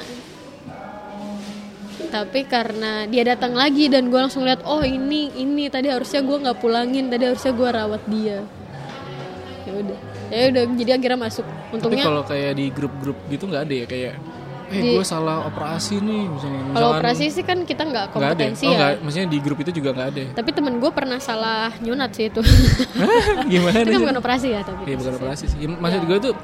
[2.08, 6.36] Tapi karena dia datang lagi dan gue langsung lihat oh ini ini tadi harusnya gue
[6.40, 8.38] nggak pulangin tadi harusnya gue rawat dia.
[9.68, 9.98] Ya udah.
[10.32, 11.44] Ya udah jadi akhirnya masuk.
[11.44, 13.86] Tapi untungnya kalau kayak di grup-grup gitu nggak ada ya?
[13.86, 14.14] Kayak
[14.68, 16.61] eh Di- gue salah operasi nih misalnya.
[16.76, 18.76] Kalau operasi sih kan kita nggak nggak ada kompetensi oh, ya.
[18.76, 22.28] nggak, maksudnya di grup itu juga nggak ada tapi temen gue pernah salah nyunat sih
[22.28, 22.40] itu.
[23.52, 25.59] Gimana itu kan bukan operasi ya tapi Iya bukan operasi sih.
[25.64, 26.35] Ya, Maksud gue tuh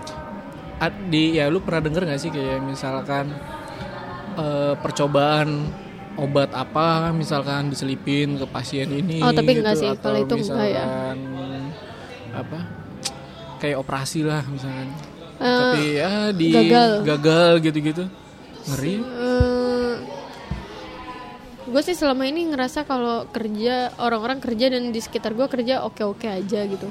[1.09, 3.29] di ya lu pernah denger gak sih kayak misalkan
[4.37, 5.69] eh, percobaan
[6.15, 10.69] obat apa misalkan diselipin ke pasien ini Oh, tapi enggak gitu, sih, kalau itu enggak
[10.71, 10.85] ya.
[12.35, 12.59] apa
[13.63, 14.91] kayak operasi lah misalkan
[15.41, 16.91] Eh, tapi ya di gagal.
[17.03, 18.05] gagal gitu-gitu.
[18.71, 18.95] Ngeri.
[21.65, 26.29] Gue sih selama ini ngerasa kalau kerja orang-orang kerja dan di sekitar gue kerja oke-oke
[26.29, 26.87] aja gitu.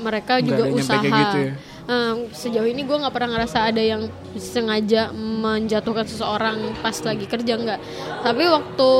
[0.00, 1.02] Mereka juga usaha.
[1.02, 1.52] gitu ya?
[1.90, 4.06] Eh, sejauh ini gue nggak pernah ngerasa ada yang
[4.38, 7.80] sengaja menjatuhkan seseorang pas lagi kerja nggak.
[8.22, 8.90] Tapi waktu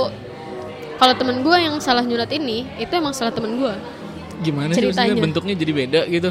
[0.99, 3.73] kalau temen gue yang salah nyulat ini itu emang salah temen gue
[4.41, 5.21] gimana sih Ceritanya.
[5.21, 6.31] bentuknya jadi beda gitu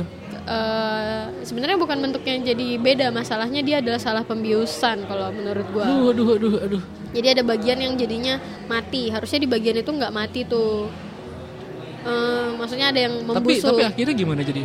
[0.49, 6.09] Eh, sebenarnya bukan bentuknya jadi beda masalahnya dia adalah salah pembiusan kalau menurut gue aduh
[6.09, 6.83] aduh aduh aduh
[7.13, 9.13] Jadi ada bagian yang jadinya mati.
[9.13, 10.89] Harusnya di bagian itu nggak mati tuh.
[12.01, 13.77] Eh, maksudnya ada yang tapi membusuk.
[13.77, 14.61] tapi akhirnya gimana jadi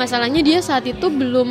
[0.00, 1.48] Masalahnya dia saat itu belum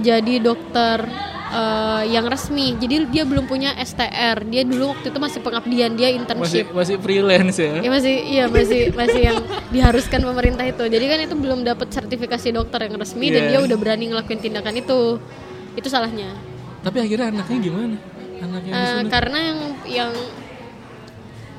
[0.00, 1.04] jadi dokter
[1.50, 2.74] eh, yang resmi.
[2.74, 4.44] Jadi dia belum punya STR.
[4.44, 6.66] Dia dulu waktu itu masih pengabdian, dia masih internship.
[6.70, 10.84] masih freelance ya Ya masih iya masih masih yang diharuskan pemerintah itu.
[10.84, 13.50] Jadi kan itu belum dapat sertifikasi dokter yang resmi dan Iya.
[13.50, 15.16] dia udah berani ngelakuin tindakan itu.
[15.74, 16.30] Itu salahnya.
[16.78, 17.96] tapi akhirnya anaknya gimana
[18.38, 19.10] anaknya Eh, disunat?
[19.10, 20.12] karena yang yang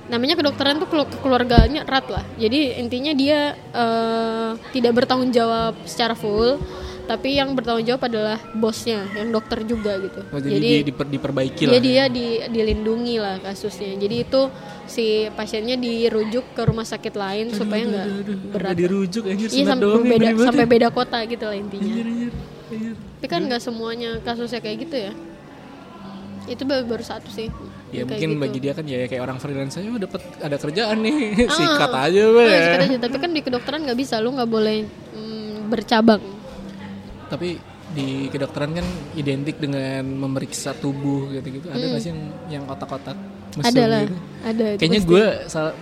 [0.10, 6.16] namanya kedokteran tuh kelu- keluarganya erat lah jadi intinya dia eh, tidak bertanggung jawab secara
[6.16, 6.58] full
[7.10, 11.10] tapi yang bertanggung jawab adalah bosnya yang dokter juga gitu Oh, jadi, jadi di- diper-
[11.10, 11.82] diperbaiki dia lah.
[11.82, 14.42] dia di, dilindungi lah kasusnya jadi itu
[14.86, 18.06] si pasiennya dirujuk ke rumah sakit lain supaya nggak
[18.52, 20.70] berat dirujuk anjir iya sampai doang beda ribet sampai ya.
[20.70, 22.32] beda kota gitu lah intinya Anjir, anjir,
[22.70, 22.94] anjir.
[23.16, 25.14] tapi kan nggak semuanya kasusnya kayak gitu ya
[26.48, 27.50] itu baru, baru satu sih
[27.90, 28.38] Ya Kayak mungkin gitu.
[28.40, 31.50] bagi dia kan ya kayak orang freelance aja oh, dapat ada kerjaan nih Ah.
[31.52, 32.46] sikat aja Oh, weh.
[32.46, 32.98] ya, sikat aja.
[33.00, 36.22] tapi kan di kedokteran nggak bisa lu nggak boleh mm, bercabang
[37.30, 37.50] Tapi
[37.90, 41.70] di kedokteran kan identik dengan memeriksa tubuh gitu-gitu.
[41.70, 42.64] Ada nggak sih yang yang
[43.52, 43.70] mesum Hmm.
[43.70, 44.02] ada lah.
[44.04, 44.16] gitu?
[44.42, 45.24] ada Kayaknya gue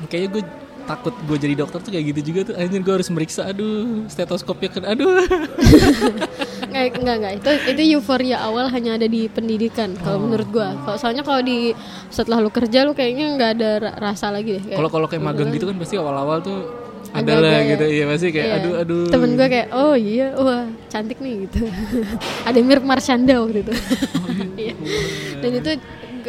[0.07, 0.43] kayaknya gue
[0.87, 2.53] takut gue jadi dokter tuh kayak gitu juga tuh.
[2.55, 3.41] Anjir gue harus meriksa.
[3.45, 5.19] Aduh stetoskopnya kan aduh.
[6.67, 7.33] Nggak nggak nggak.
[7.37, 10.03] Itu itu euforia awal hanya ada di pendidikan Oh.
[10.03, 10.75] kalau menurut gua.
[10.77, 11.71] Kalau soalnya kalau di
[12.09, 15.49] setelah lu kerja lu kayaknya nggak ada ra- rasa lagi deh kalau kalau kayak magang
[15.49, 16.86] gitu kan pasti awal-awal tuh
[17.17, 17.63] ada Agak-agak lah ya.
[17.67, 18.57] gitu iya pasti kayak Iya.
[18.57, 19.03] aduh aduh.
[19.09, 21.59] Temen gue kayak oh iya wah cantik nih gitu.
[22.47, 23.73] Ada yang mirip Marshanda waktu itu.
[23.73, 24.73] Oh, Iya.
[25.37, 25.71] dan itu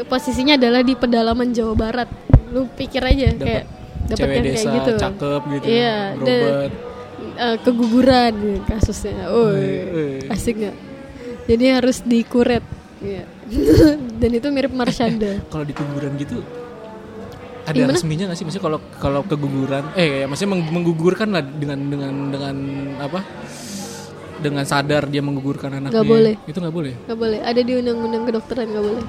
[0.05, 2.09] posisinya adalah di pedalaman Jawa Barat.
[2.48, 3.64] Lu pikir aja kayak
[4.07, 4.92] dapet cewek yang kayak desa gitu.
[4.96, 6.40] cakep gitu iya dan
[7.37, 9.29] eh, keguguran gitu kasusnya.
[9.29, 9.53] Oh
[10.29, 10.77] asik nggak?
[11.46, 12.64] Jadi harus dikuret
[12.98, 13.24] Iya.
[14.20, 15.38] dan itu mirip Marshanda.
[15.46, 16.40] Kalau di kuburan gitu
[17.68, 17.92] ada Gimana?
[17.92, 18.44] resminya nggak sih?
[18.44, 22.57] Maksudnya kalau kalau keguguran eh ya maksudnya meng- menggugurkan lah dengan dengan dengan
[22.96, 23.20] apa?
[24.38, 25.92] Dengan sadar dia menggugurkan anaknya.
[25.92, 26.35] Nggak boleh.
[26.46, 26.94] itu nggak boleh?
[27.04, 27.38] Nggak boleh.
[27.42, 29.04] Ada di undang-undang kedokteran nggak boleh.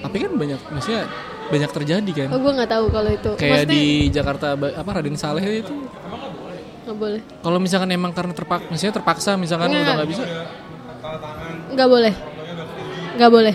[0.00, 1.02] Tapi kan banyak maksudnya
[1.44, 2.28] banyak terjadi kan?
[2.30, 3.30] Oh gue nggak tahu kalau itu.
[3.36, 5.74] Kayak Maksudnya di Jakarta apa Raden Saleh itu?
[6.84, 7.20] Nggak boleh.
[7.40, 9.82] Kalau misalkan emang karena terpaksa misalnya terpaksa misalkan Nggak.
[9.82, 10.24] udah nggak bisa?
[11.74, 12.14] Nggak boleh.
[13.14, 13.54] Nggak boleh.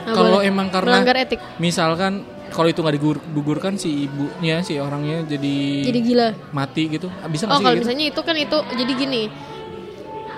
[0.00, 0.48] Nggak kalau boleh.
[0.48, 1.40] emang karena melanggar etik.
[1.56, 2.12] misalkan
[2.50, 6.28] kalau itu nggak digugurkan si ibunya si orangnya jadi, jadi gila.
[6.50, 7.08] mati gitu.
[7.30, 7.82] Bisa nggak oh sih kalau gitu?
[7.86, 9.22] misalnya itu kan itu jadi gini.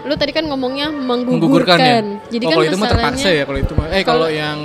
[0.03, 1.79] Lu tadi kan ngomongnya menggugurkan menggugurkan.
[1.81, 1.99] Ya
[2.39, 3.87] jadi oh, kan kalau itu mah terpaksa ya kalau itu mah.
[3.91, 4.59] Eh kalau yang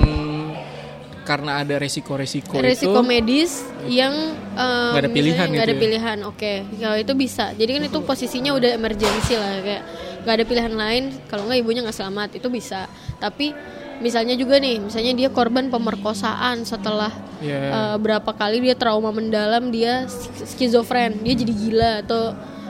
[1.27, 4.15] karena ada resiko-resiko resiko itu medis yang
[4.55, 5.81] Nggak ada pilihan nggak gitu ada ya?
[5.83, 6.53] pilihan oke.
[6.79, 7.45] Kalau itu bisa.
[7.53, 9.83] Jadi kan itu posisinya udah emergency lah kayak
[10.23, 11.03] nggak ada pilihan lain.
[11.29, 12.89] Kalau nggak ibunya nggak selamat itu bisa.
[13.21, 13.53] Tapi
[13.97, 19.69] misalnya juga nih misalnya dia korban pemerkosaan setelah ya eh, berapa kali dia trauma mendalam
[19.69, 22.23] dia sk- skizofren dia jadi gila atau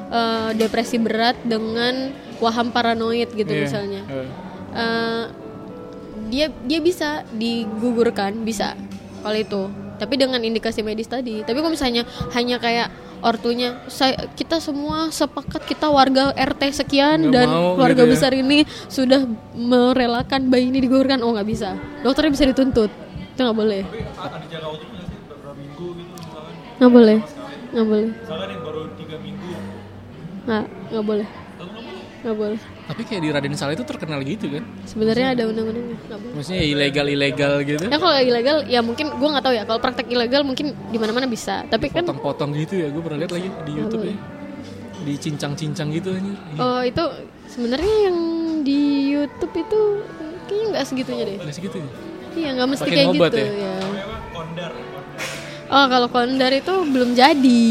[0.07, 3.61] eh, depresi berat dengan waham paranoid gitu Iya.
[3.61, 4.01] misalnya.
[4.69, 5.23] Eh,
[6.27, 8.75] dia dia bisa digugurkan bisa
[9.19, 9.63] kalau itu.
[9.97, 11.41] Tapi dengan indikasi medis tadi.
[11.41, 13.82] Tapi kalau misalnya hanya kayak ortunya.
[13.89, 18.13] Saya kita semua sepakat kita warga RT sekian Nggak dan mau keluarga gitu ya.
[18.13, 19.21] besar ini sudah
[19.53, 21.21] merelakan bayi ini digugurkan.
[21.25, 21.75] Oh nggak bisa.
[22.06, 22.91] Dokternya bisa dituntut.
[23.34, 23.82] Itu nggak boleh.
[26.77, 27.17] Nggak boleh.
[27.73, 28.10] Nggak boleh.
[30.47, 31.27] Nggak nggak boleh?
[32.23, 36.19] Nggak boleh tapi kayak di Raden Saleh itu terkenal gitu kan sebenarnya ada undang-undangnya nggak
[36.23, 39.63] boleh maksudnya ilegal ilegal gitu Ya kalau ilegal ya mungkin gue nggak tahu ya.
[39.67, 41.67] Kalau praktek ilegal mungkin di mana-mana bisa.
[41.67, 44.15] Tapi kan potong-potong gitu ya gue pernah lihat lagi di YouTube ya
[44.97, 47.04] dicincang-cincang gitu aja oh itu
[47.47, 48.17] sebenarnya yang
[48.67, 49.82] di YouTube itu
[50.50, 51.38] kayaknya nggak segitunya deh.
[51.39, 51.89] nggak segitu ya
[52.38, 53.50] Iya nggak mesti kayak gitu ya?
[53.50, 53.76] ya.
[55.67, 57.67] Oh kalau kondar itu belum jadi.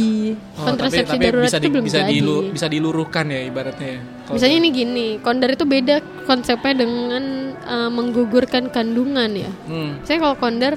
[0.55, 2.13] Oh, Kontrasepsi tapi, tapi darurat bisa itu di- belum bisa jadi.
[2.13, 4.01] dilu- bisa diluruhkan ya ibaratnya ya.
[4.21, 7.25] Kalau- Misalnya ini gini, kondar itu beda konsepnya dengan
[7.59, 9.51] eh, menggugurkan kandungan ya.
[9.65, 10.77] hmm, Saya kalau kondar,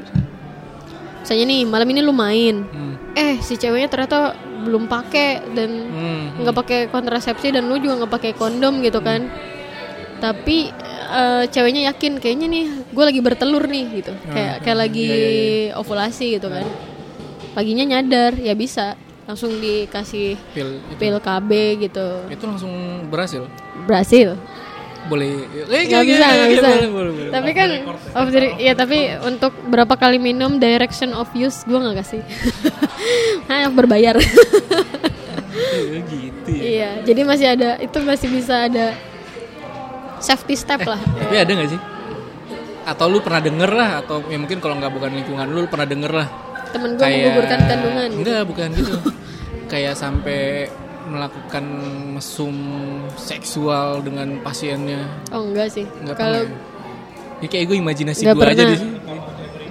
[1.20, 6.24] misalnya nih malam ini lu main, hmm, eh si ceweknya ternyata belum pakai dan hmm,
[6.40, 9.28] nggak pakai kontrasepsi dan lu juga nggak pakai kondom gitu kan.
[10.18, 10.72] Tapi
[11.10, 14.14] eh, ceweknya yakin kayaknya nih gue lagi bertelur nih gitu.
[14.26, 15.10] Kayak kayak lagi
[15.74, 16.64] ovulasi gitu kan
[17.54, 18.96] paginya nyadar ya bisa.
[19.30, 21.52] Langsung dikasih pil itu, pil KB
[21.86, 22.08] gitu.
[22.34, 22.74] Itu langsung
[23.14, 23.46] berhasil?
[23.86, 24.34] Berhasil.
[25.06, 26.70] Boleh eh, nggak bisa nggak bisa.
[26.70, 27.32] boleh, boleh, boleh.
[27.32, 27.70] tapi kan
[28.20, 32.26] of the- ya tapi untuk berapa kali minum direction of use gue nggak kasih.
[33.54, 34.18] Hanya berbayar.
[34.20, 36.62] Eh, gitu ya.
[36.66, 38.98] Iya jadi masih ada itu masih bisa ada
[40.20, 41.00] safety step lah.
[41.00, 41.80] tapi ada nggak sih?
[42.84, 45.86] Atau lu pernah denger lah atau ya mungkin kalau nggak bukan lingkungan lu, lu pernah
[45.86, 46.28] denger lah
[46.70, 48.20] temen gue menggugurkan kandungan gitu.
[48.22, 48.96] enggak bukan gitu
[49.72, 50.70] kayak sampai
[51.06, 51.66] melakukan
[52.14, 52.56] mesum
[53.16, 56.50] seksual dengan pasiennya oh enggak sih nggak kalau ya?
[57.40, 58.92] ya kayak gue imajinasi gue aja sih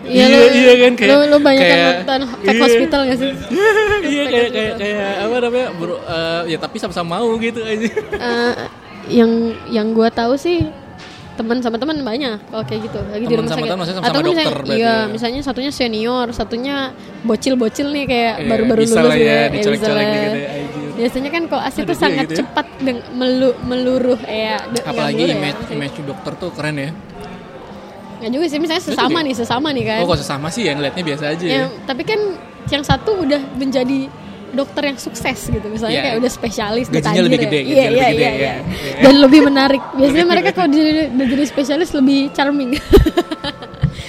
[0.01, 2.63] Iya, Iya, lu, iya kan, kayak- lu, lu banyak kan kayak- nonton fake iya.
[2.65, 3.31] hospital gak sih?
[4.09, 8.53] iya kayak kayak kayak apa namanya bro, eh, ya tapi sama-sama mau gitu aja Eh,
[9.13, 9.31] yang
[9.69, 10.65] yang gua tahu sih
[11.39, 13.71] teman sama teman banyak kalau kayak gitu lagi di Teman rumah sama sakit.
[13.73, 14.97] maksudnya sama-sama Atau misalnya, dokter iya, ya?
[15.07, 16.77] misalnya satunya senior, satunya
[17.23, 20.13] bocil-bocil nih kayak Iya, baru-baru bisa lulus lah gitu ya, bisa dicolek-colek lah.
[20.13, 20.51] dikit ya.
[20.99, 22.39] Biasanya kan koas itu juga sangat gitu ya.
[22.41, 25.37] cepat deng- melu- meluruh ya, de- ya, apalagi meluruh ya.
[25.39, 26.91] image image dokter tuh keren ya
[28.19, 29.99] Nggak juga sih, misalnya sesama nih, sesama nih kan.
[30.03, 32.21] oh kok sesama sih ya ngeliatnya biasa aja ya Yang- tapi kan
[32.67, 34.11] yang satu udah menjadi
[34.51, 35.67] dokter yang sukses gitu.
[35.67, 36.05] Misalnya Iya.
[36.05, 37.45] kayak udah spesialis Gajinya lebih ya.
[37.45, 38.53] gede, iya gajinya iya iya iya.
[38.55, 39.03] ya.
[39.03, 39.83] dan lebih menarik.
[39.93, 42.71] Biasanya mereka kalau jadi, jadi spesialis lebih charming.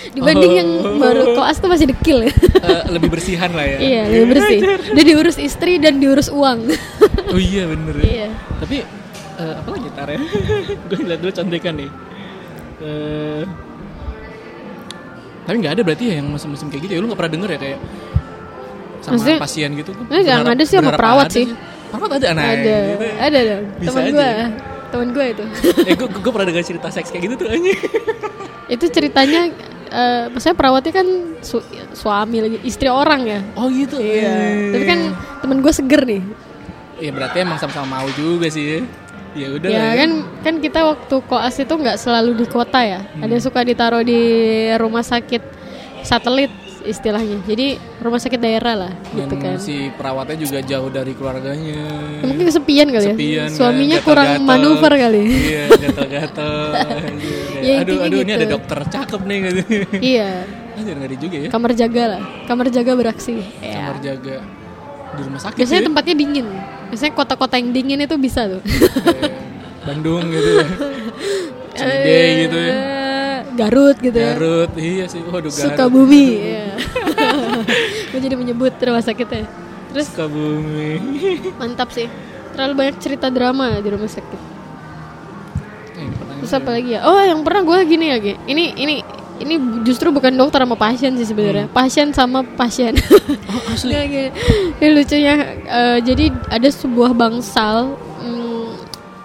[0.10, 0.58] Dibanding Oh.
[0.58, 2.34] yang baru koas tuh masih dekil ya.
[2.60, 3.78] Eh, lebih bersihan lah ya.
[3.78, 4.60] Iya lebih bersih.
[4.92, 6.60] Dia diurus istri dan diurus uang.
[7.30, 8.04] Oh iya bener ya.
[8.04, 8.28] iya.
[8.58, 8.82] Tapi
[9.38, 10.18] eh, apa lagi tar ya?
[10.90, 11.90] Gue lihat dulu contekan nih.
[12.82, 13.44] Eh,
[15.46, 17.00] tapi nggak ada berarti ya yang musim-musim kayak gitu ya.
[17.00, 17.80] Lu nggak pernah denger ya kayak
[19.02, 21.46] sama Maksudnya- pasien gitu Gua Nggak, yang berharap- ada sih sama perawat ada sih.
[21.88, 23.06] perawat ada nah ada gitu.
[23.18, 23.64] ada dong.
[23.76, 24.12] Bisa teman aja.
[24.12, 24.30] gue
[24.90, 25.44] teman gue itu.
[25.90, 27.80] Eh gue gue pernah dengar cerita seks kayak gitu tuh anjing.
[28.70, 29.42] Itu ceritanya
[29.90, 31.08] eh maksudnya perawatnya kan
[31.40, 33.40] su- suami lagi istri orang ya?
[33.54, 33.98] Oh gitu.
[33.98, 34.70] Iya.
[34.72, 35.00] Tapi kan
[35.40, 36.22] temen gue seger nih.
[36.98, 38.80] ya berarti emang sama-sama mau juga sih ya.
[39.32, 43.00] Ya udah Ya lah kan kan kita waktu koas itu nggak selalu di kota ya.
[43.16, 44.22] Ada yang suka ditaruh di
[44.76, 45.42] rumah sakit
[46.02, 46.50] satelit
[46.82, 47.44] istilahnya.
[47.44, 47.68] Jadi
[48.00, 49.56] rumah sakit daerah lah gitu Dan kan.
[49.58, 51.82] si perawatnya juga jauh dari keluarganya
[52.16, 53.12] Ya, mungkin kesepian kali ya.
[53.12, 54.50] Kesepian, kan, Suaminya kurang gatal-gatal.
[54.50, 55.22] manuver kali.
[55.26, 56.56] Iya, gatal-gatal.
[56.76, 58.38] Anjir, kayak, Ya, aduh, aduh, ini gitu.
[58.38, 59.62] ada dokter cakep nih gitu.
[60.00, 60.32] iya.
[60.74, 61.50] Anjir ngeri juga ya.
[61.50, 62.22] Kamar jaga lah.
[62.46, 63.36] Kamar jaga beraksi.
[63.60, 63.74] Ya.
[63.82, 64.36] Kamar jaga
[65.10, 65.88] di rumah sakit Biasanya ya.
[65.90, 66.48] tempatnya dingin.
[66.88, 68.62] Biasanya kota-kota yang dingin itu bisa tuh.
[68.62, 69.32] Kayak
[69.82, 70.66] Bandung gitu ya.
[71.80, 72.76] Ciwidey gitu ya.
[73.56, 74.36] Garut gitu ya.
[74.36, 75.22] Garut, iya sih.
[75.24, 75.74] Waduh, Garut.
[75.74, 76.68] Sukabumi ya.
[78.14, 79.46] Gue jadi menyebut rumah sakitnya.
[79.94, 81.00] Terus Sukabumi.
[81.62, 82.06] mantap sih.
[82.54, 84.42] Terlalu banyak cerita drama di rumah sakit.
[85.98, 86.10] Eh.
[86.44, 87.06] Terus apa lagi ya?
[87.08, 88.36] Oh, yang pernah gue gini ya, Ge.
[88.48, 88.96] Ini ini
[89.40, 89.56] ini
[89.88, 91.72] justru bukan dokter sama pasien sih sebenarnya.
[91.72, 92.96] Pasien sama pasien.
[93.50, 93.94] Oh, asli.
[93.94, 94.30] Gini.
[94.78, 95.34] Ini lucunya
[95.66, 98.68] eh, jadi ada sebuah bangsal mm,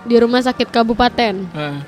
[0.09, 1.45] di rumah sakit kabupaten.
[1.53, 1.85] Ah,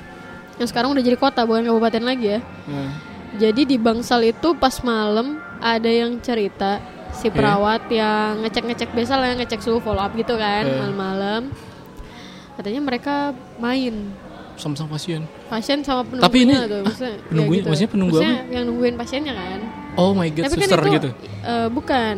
[0.57, 2.39] Yang sekarang udah jadi kota bukan kabupaten lagi ya.
[2.67, 2.91] ah.
[3.35, 9.27] Jadi di Bangsal itu pas malam ada yang cerita si perawat yang ngecek-ngecek biasa lah
[9.27, 10.73] yang ngecek suhu follow up gitu kan Eh.
[10.75, 11.41] malam-malam.
[12.55, 13.15] Katanya mereka
[13.57, 14.09] main
[14.55, 15.21] sama-sama pasien.
[15.47, 19.33] pasien sama penunggunya Tapi ini, tuh, maksudnya, ya penunggunya- maksudnya penunggu Maksudnya yang nungguin pasiennya
[19.33, 19.59] kan.
[19.93, 21.09] Oh my god, Tapi kan suster itu gitu.
[21.43, 22.15] eh, bukan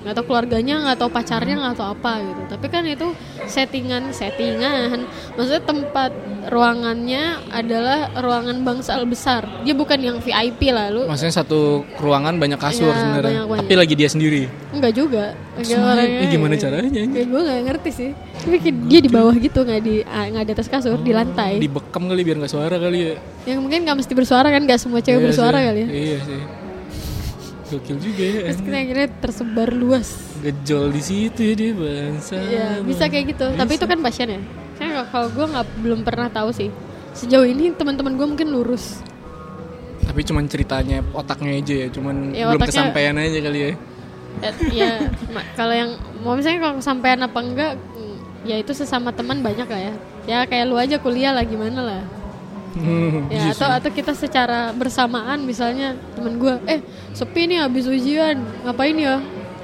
[0.00, 3.08] nggak tahu keluarganya nggak tahu pacarnya nggak tahu apa gitu tapi kan itu
[3.44, 6.10] settingan settingan maksudnya tempat
[6.50, 11.60] ruangannya adalah ruangan bangsal besar dia bukan yang VIP lah lu Maksudnya satu
[11.96, 13.40] ruangan banyak kasur Iya, sebenarnya.
[13.60, 14.48] Tapi lagi dia sendiri.
[14.70, 16.00] enggak juga gimana
[16.54, 17.00] ya- caranya?
[17.06, 18.10] kayak gue nggak ngerti sih
[18.40, 18.56] tapi
[18.88, 22.22] dia di bawah gitu nggak di ah, nggak di atas kasur di lantai Dibekam kali
[22.22, 23.14] biar nggak suara kali ya.
[23.44, 25.66] yang mungkin nggak mesti bersuara kan nggak semua cewek Iya bersuara sih.
[25.66, 26.40] kali ya Iya sih.
[27.70, 28.40] Gokil juga ya.
[28.44, 30.08] terus kita akhirnya tersebar luas
[30.40, 32.34] Gejol di situ ya dia bangsa.
[32.34, 33.46] Iya bisa kayak gitu.
[33.52, 34.40] Tapi itu kan pasien ya.
[34.74, 36.72] Saya kalau gue nggak belum pernah tahu sih.
[37.12, 39.04] Sejauh ini teman-teman gue mungkin lurus.
[40.00, 43.72] Tapi cuman ceritanya otaknya aja ya, cuman Ya, belum otaknya- kesampaian aja kali ya.
[44.40, 44.90] Ya, ya
[45.28, 47.72] ma- kalau yang mau misalnya kalau kesampaian apa enggak,
[48.42, 49.94] ya itu sesama teman banyak lah ya.
[50.24, 52.02] Ya kayak lu aja kuliah lah gimana lah.
[52.70, 56.78] Hmm, Ya iya atau atau kita secara bersamaan misalnya temen gue, eh
[57.10, 59.18] sepi nih habis ujian ngapain ya?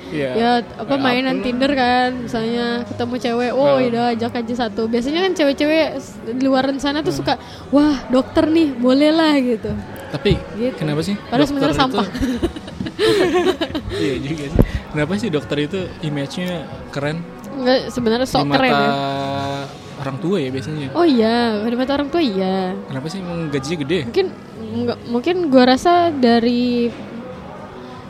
[0.06, 0.30] Iya.
[0.32, 5.26] ya apa Ya, mainan Tinder kan misalnya ketemu cewek oh udah ajak aja satu biasanya
[5.26, 5.98] kan cewek-cewek
[6.30, 7.34] di luar sana tuh suka
[7.68, 9.74] wah dokter nih boleh lah gitu
[10.06, 10.78] Tapi Gitu.
[10.78, 11.18] kenapa sih?
[11.20, 12.06] Padahal sebenarnya itu- sampah.
[13.98, 14.60] iya juga sih.
[14.88, 16.50] Kenapa sih dokter itu image-nya
[16.88, 17.18] keren
[17.52, 18.90] enggak sebenarnya sok keren ya
[19.96, 20.88] orang tua ya biasanya?
[20.92, 21.36] oh iya
[21.70, 23.98] mata orang tua iya Kenapa sih emang gajinya gede?
[24.04, 24.26] mungkin
[24.76, 26.92] enggak, mungkin gua rasa dari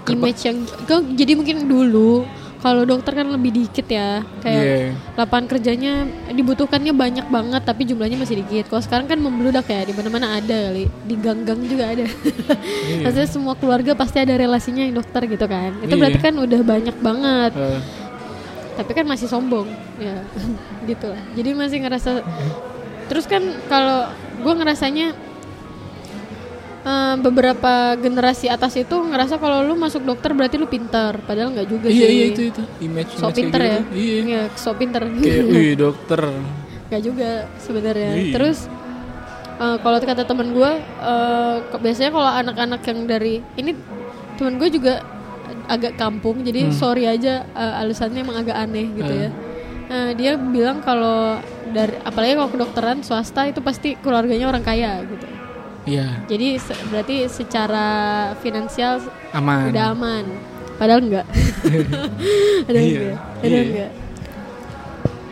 [0.06, 2.22] image yang gua- jadi mungkin dulu
[2.56, 4.90] kalau dokter kan lebih dikit ya kayak Iya.
[5.14, 5.92] lapangan kerjanya
[6.26, 8.66] dibutuhkannya banyak banget tapi jumlahnya masih dikit.
[8.66, 12.02] Kalau sekarang kan membludak ya di mana-mana ada kali, di gang-gang juga ada.
[12.02, 13.02] Iya.
[13.04, 15.78] Maksudnya semua keluarga pasti ada relasinya yang dokter gitu kan.
[15.78, 16.00] Itu Iya.
[16.00, 17.50] berarti kan udah banyak banget.
[17.54, 17.78] Eh,
[18.76, 19.64] Tapi kan masih sombong
[19.96, 20.20] ya,
[20.90, 21.20] gitu lah.
[21.32, 22.20] Jadi masih ngerasa.
[23.06, 25.16] Terus kan kalau gue ngerasanya
[26.82, 31.68] eh, beberapa generasi atas itu ngerasa kalau lu masuk dokter berarti lu pintar, padahal nggak
[31.68, 32.12] juga iya sih.
[32.12, 33.80] iya itu itu image Sok pinter kayak ya?
[33.80, 33.94] gitu.
[33.94, 34.18] Iya.
[34.22, 35.02] Iya, sok pinter.
[35.02, 36.20] Kayak wih dokter.
[36.86, 38.10] Gak juga sebenarnya.
[38.14, 38.32] Iya.
[38.32, 38.58] Terus
[39.56, 43.72] eh, kalau kata teman gue, eh, ke- biasanya kalau anak-anak yang dari ini
[44.36, 45.00] teman gue juga
[45.66, 49.30] agak kampung, jadi sorry aja eh, alasannya emang agak aneh gitu ya.
[49.86, 55.26] Nah, dia bilang kalau dari apalagi kalau kedokteran swasta itu pasti keluarganya orang kaya gitu.
[55.86, 57.86] Iya, Jadi se- berarti secara
[58.36, 58.98] finansial
[59.30, 59.70] aman.
[59.70, 60.24] udah aman.
[60.76, 61.26] Padahal enggak.
[62.66, 63.18] Padahal Iya, enggak.
[63.36, 63.62] Padahal iya.
[63.64, 63.92] enggak.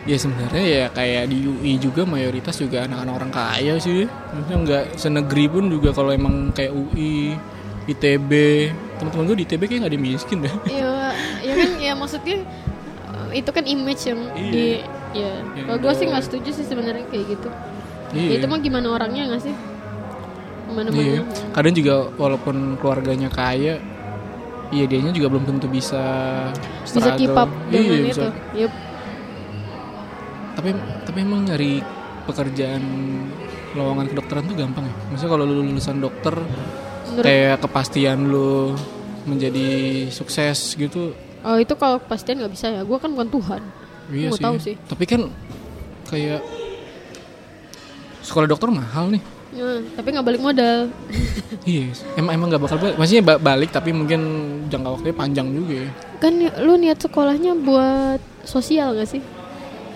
[0.05, 4.05] Ya sebenarnya ya kayak di UI juga mayoritas juga anak-anak orang kaya sih.
[4.05, 7.33] Maksudnya nggak senegeri pun juga kalau emang kayak UI,
[7.85, 8.31] ITB,
[8.97, 10.53] teman-teman gue di ITB kayak nggak ada miskin deh.
[10.65, 10.93] Iya,
[11.41, 12.37] ya kan ya maksudnya
[13.31, 14.49] itu kan image yang Iya.
[14.49, 14.65] di
[15.13, 15.31] ya.
[15.63, 17.49] Kalau gue sih udah- nggak setuju sih sebenarnya kayak gitu.
[18.11, 18.31] Ya, Iya.
[18.39, 19.55] itu mah gimana orangnya nggak sih?
[20.67, 20.97] Mana-mana.
[20.97, 21.21] Iya.
[21.51, 23.77] Kadang juga walaupun keluarganya kaya,
[24.71, 26.01] iya dianya juga belum tentu bisa
[26.81, 28.21] Bisa keep up Iya, dengan bisa.
[28.23, 28.27] itu.
[28.65, 28.73] Yup.
[30.55, 30.69] Tapi
[31.03, 31.83] tapi emang nyari
[32.25, 32.81] pekerjaan
[33.75, 34.95] lowongan kedokteran tuh gampang ya.
[35.11, 36.33] Maksudnya kalau lu lulusan dokter
[37.07, 38.73] Menurut- kayak kepastian lu
[39.23, 39.67] menjadi
[40.09, 41.13] sukses gitu.
[41.41, 42.81] Oh itu kalau kepastian nggak bisa ya.
[42.81, 43.61] Gue kan bukan Tuhan.
[44.07, 44.41] Iya sih.
[44.41, 44.75] tahu sih.
[44.83, 45.21] Tapi kan
[46.05, 46.41] kayak
[48.21, 49.23] sekolah dokter mahal nih.
[49.55, 50.79] Ya, tapi nggak balik modal.
[51.65, 52.95] Iya, emang emang nggak bakal balik.
[52.95, 54.21] Maksudnya ba- balik tapi mungkin
[54.67, 55.89] jangka waktunya panjang juga ya.
[56.15, 59.21] kan lu niat sekolahnya buat sosial gak sih?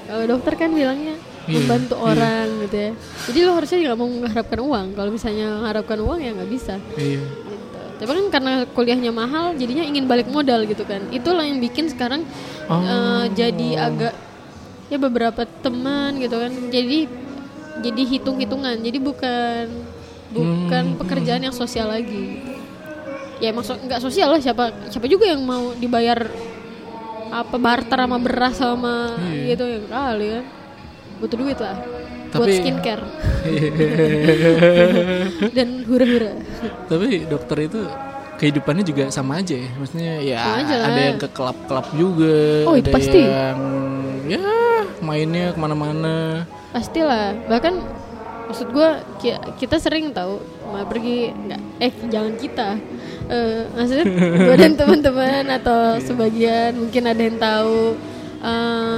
[0.03, 1.18] Kalau dokter kan bilangnya
[1.49, 2.05] membantu iya.
[2.05, 2.91] orang gitu ya.
[3.25, 4.87] Jadi lu harusnya nggak mau mengharapkan uang.
[4.93, 6.75] Kalau misalnya mengharapkan uang ya nggak bisa.
[6.93, 7.21] Iya.
[7.25, 7.79] gitu.
[7.99, 11.03] Tapi kan karena kuliahnya mahal, jadinya ingin balik modal gitu kan.
[11.09, 12.23] Itulah yang bikin sekarang
[12.69, 12.79] Oh.
[12.79, 14.13] eh, jadi agak
[14.87, 16.51] ya beberapa teman gitu kan.
[16.69, 17.09] Jadi
[17.79, 18.79] jadi hitung-hitungan.
[18.79, 19.65] Jadi bukan
[20.29, 20.97] bukan Hmm.
[21.01, 22.39] pekerjaan yang sosial lagi.
[23.39, 26.27] Ya maksud nggak sosial lah siapa siapa juga yang mau dibayar
[27.29, 29.55] apa barter sama beras sama Iya.
[29.55, 30.45] gitu ya kali kan.
[31.19, 31.75] Butuh duit lah.
[32.29, 33.03] Buat Tapi- skincare
[35.51, 36.31] dan hura-hura.
[36.85, 37.79] Tapi dokter itu
[38.37, 39.69] kehidupannya juga sama aja ya.
[39.73, 43.19] Maksudnya ya Sama aja ada yang ke klub-klub juga, Oh, itu ada pasti.
[43.19, 43.57] yang
[44.27, 44.39] ya
[45.01, 46.45] mainnya ke mana-mana.
[46.69, 47.81] pastilah bahkan
[48.45, 48.89] maksud gue
[49.57, 52.69] kita sering tahu mau pergi nggak eh jangan kita
[53.25, 54.05] Eh, maksudnya
[54.45, 57.93] gue dan teman-teman atau sebagian mungkin ada yang tahu
[58.39, 58.97] eh,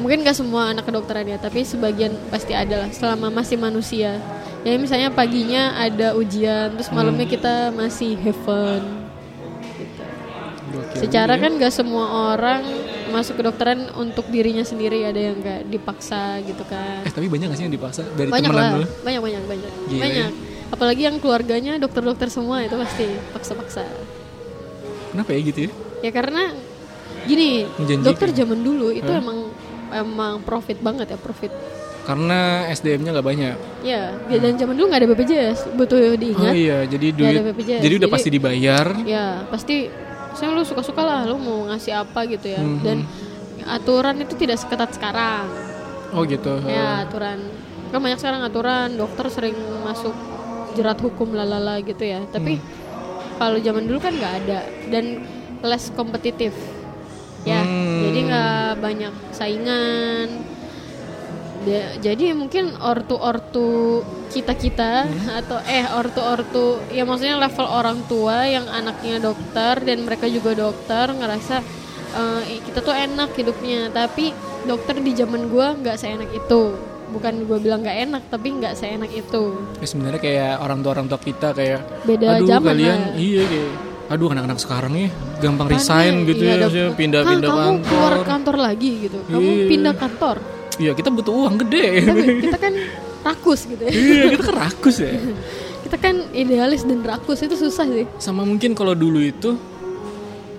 [0.00, 4.16] mungkin nggak semua anak kedokteran ya tapi sebagian pasti ada lah selama masih manusia
[4.62, 8.82] ya misalnya paginya ada ujian terus malamnya kita masih have fun
[10.72, 11.04] gitu.
[11.04, 11.42] Secara ya.
[11.42, 12.64] kan gak semua orang
[13.12, 17.58] masuk kedokteran untuk dirinya sendiri ada yang gak dipaksa gitu kan eh tapi banyak gak
[17.60, 20.00] sih yang dipaksa dari banyak lah lu banyak banyak banyak Gila ya.
[20.00, 20.30] banyak
[20.72, 23.04] apalagi yang keluarganya dokter-dokter semua itu pasti
[23.36, 23.84] paksa-paksa
[25.12, 25.70] kenapa ya gitu ya
[26.00, 26.56] ya karena
[27.28, 28.06] gini Menjanjikan.
[28.08, 29.20] dokter zaman dulu itu Hah?
[29.20, 29.38] emang
[29.94, 31.52] emang profit banget ya profit.
[32.02, 33.56] Karena SDM-nya nggak banyak.
[33.80, 36.42] Ya dan zaman dulu nggak ada BPJS butuh diingat.
[36.42, 38.86] Oh iya jadi Nggak ada duit BPJS, jadi udah jadi- pasti dibayar.
[39.06, 39.76] Ya pasti
[40.32, 42.58] saya lu suka-suka lah lu mau ngasih apa gitu ya.
[42.58, 42.80] Mhm.
[42.80, 42.98] dan
[43.64, 45.46] aturan itu tidak seketat sekarang.
[46.10, 46.58] Oh gitu.
[46.66, 47.38] Ya aturan.
[47.88, 50.10] Kan banyak sekarang aturan dokter sering masuk
[50.72, 52.24] jerat hukum lalala gitu ya.
[52.26, 52.66] Tapi Hmm.
[53.38, 54.60] kalau zaman dulu kan nggak ada.
[54.88, 55.22] Dan
[55.60, 56.50] less kompetitif.
[57.42, 57.62] Ya.
[57.62, 58.01] Hmm.
[58.24, 60.28] Nggak banyak saingan.
[61.62, 65.06] Da- jadi mungkin ortu-ortu kita-kita
[65.38, 71.06] atau eh ortu-ortu ya maksudnya level orang tua yang anaknya dokter dan mereka juga dokter
[71.08, 71.62] ngerasa
[72.12, 73.88] eh, kita tuh enak hidupnya.
[73.88, 76.74] Tapi dokter di zaman gua nggak seenak itu.
[77.12, 79.52] Bukan gue bilang nggak enak tapi nggak seenak itu.
[79.78, 83.42] Ya, sebenarnya kayak orang tua orang tua kita kayak Beda aduh zaman kalian lah." iya
[83.44, 83.70] kayak
[84.12, 85.08] aduh anak-anak sekarang nih
[85.38, 87.88] gampang Kan resign nih, gitu iya, ya ada- maksudnya "Hah, pindah-pindah kamu kantor.
[87.88, 89.18] keluar kantor lagi gitu.
[89.24, 89.66] Kamu Iya.
[89.66, 90.36] pindah kantor.
[90.74, 91.84] Iya kita butuh uang gede.
[92.02, 92.72] Tapi kita kan
[93.22, 93.90] rakus gitu ya.
[93.90, 95.12] Iya kita kan rakus ya.
[95.82, 98.06] Kita kan idealis dan rakus itu susah sih.
[98.16, 99.58] Sama mungkin kalau dulu itu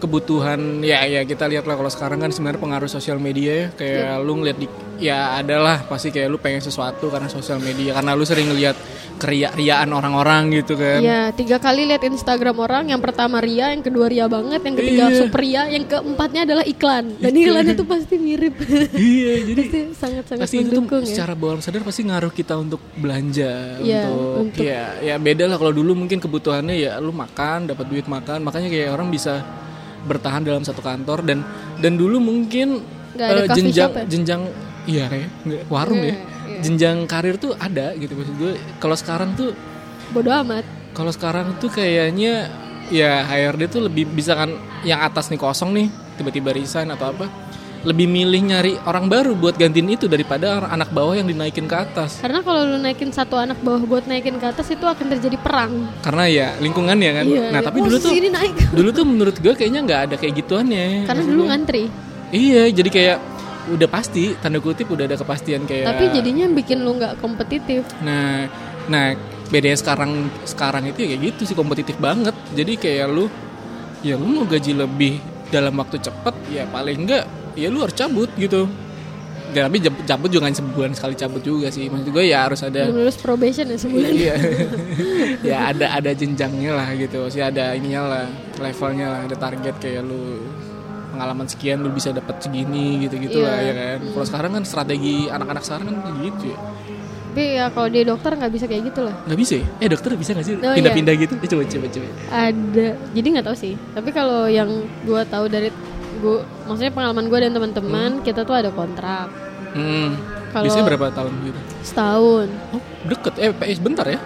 [0.03, 3.67] kebutuhan ya ya kita lihat lah kalau sekarang kan sebenarnya pengaruh sosial media ya.
[3.73, 4.19] Kayak Iya.
[4.19, 4.67] lu ngeliat di
[4.99, 7.93] ya adalah pasti kayak lu pengen sesuatu karena sosial media.
[7.93, 8.75] Karena lu sering ngeliat
[9.15, 10.99] keria-riaan orang-orang gitu kan.
[10.99, 12.83] Ya tiga kali lihat Instagram orang.
[12.85, 14.59] Yang pertama ria yang kedua ria banget.
[14.61, 15.17] Yang ketiga Iya.
[15.17, 17.05] super ria yang keempatnya adalah iklan.
[17.17, 18.53] Dan iklannya tuh pasti mirip.
[18.91, 21.09] Iya jadi pasti sangat sangat pasti itu tuh mendukung ya.
[21.09, 25.55] secara bawah sadar pasti ngaruh kita untuk belanja Iya, untuk, untuk- ya ya beda lah.
[25.55, 28.41] Kalau dulu mungkin kebutuhannya ya lu makan dapat duit makan.
[28.41, 29.39] Makanya kayak orang bisa
[30.03, 31.41] bertahan dalam satu kantor dan
[31.79, 32.83] dan dulu mungkin
[33.13, 34.03] coffee jenjang shop ya?
[34.09, 34.41] jenjang
[34.83, 35.29] iya kayak
[35.71, 36.59] warung Iya, ya iya.
[36.61, 39.55] jenjang karir tuh ada gitu maksud gue kalau sekarang tuh
[40.11, 42.51] bodoh amat kalau sekarang tuh kayaknya
[42.91, 44.51] ya HRD tuh lebih bisa kan
[44.83, 45.87] yang atas nih kosong nih
[46.19, 47.25] tiba-tiba resign atau apa
[47.83, 52.23] lebih milih nyari orang baru buat gantiin itu daripada anak bawah yang dinaikin ke atas.
[52.23, 55.91] Karena kalau lu naikin satu anak bawah buat naikin ke atas itu akan terjadi perang.
[55.99, 57.25] Karena ya lingkungannya kan?
[57.27, 57.67] Iya, nah iya.
[57.67, 58.55] tapi Oh, dulu tuh ini naik.
[58.79, 61.03] dulu tuh menurut gue kayaknya nggak ada kayak gituannya.
[61.03, 61.83] Karena dulu ngantri.
[62.33, 63.17] Iya jadi kayak
[63.63, 67.83] udah pasti tanda kutip udah ada kepastian kayak tapi jadinya bikin lu nggak kompetitif.
[68.03, 68.47] Nah,
[68.91, 69.15] nah
[69.47, 72.35] bedanya sekarang sekarang itu ya kayak gitu sih kompetitif banget.
[72.55, 73.27] Jadi kayak lu
[74.03, 75.19] ya lu mau gaji lebih
[75.51, 78.65] dalam waktu cepat ya paling enggak ya lu harus cabut gitu.
[79.53, 81.85] Ya, tapi cabut juga nggak sebulan sekali cabut juga sih.
[81.85, 84.35] Maksud gue ya harus ada lulus probation ya sebulan Iya.
[85.49, 87.29] ya ada ada jenjangnya lah gitu.
[87.29, 88.25] Sih ada ininya lah,
[88.57, 90.41] levelnya lah, ada target kayak lu
[91.07, 93.69] pengalaman sekian lu bisa dapat segini gitu-gitu lah Iya.
[93.69, 93.97] ya kan.
[94.09, 96.59] Kalau sekarang kan strategi anak-anak sekarang kan gitu ya.
[97.29, 99.65] tapi ya kalau dia dokter nggak bisa kayak gitu lah Nggak bisa ya?
[99.81, 101.33] Eh dokter bisa nggak sih Oh, pindah-pindah gitu?
[101.35, 102.07] Eh, coba coba coba.
[102.31, 104.69] ada jadi nggak tahu sih tapi kalau yang
[105.01, 105.73] gua tahu dari
[106.23, 109.27] gua maksudnya pengalaman gua dan teman-teman kita tuh ada kontrak
[109.69, 110.13] Hmm.
[110.49, 111.59] Kalau- Biasanya berapa tahun gitu?
[111.83, 113.33] setahun Oh deket.
[113.37, 114.21] Eh PS bentar ya?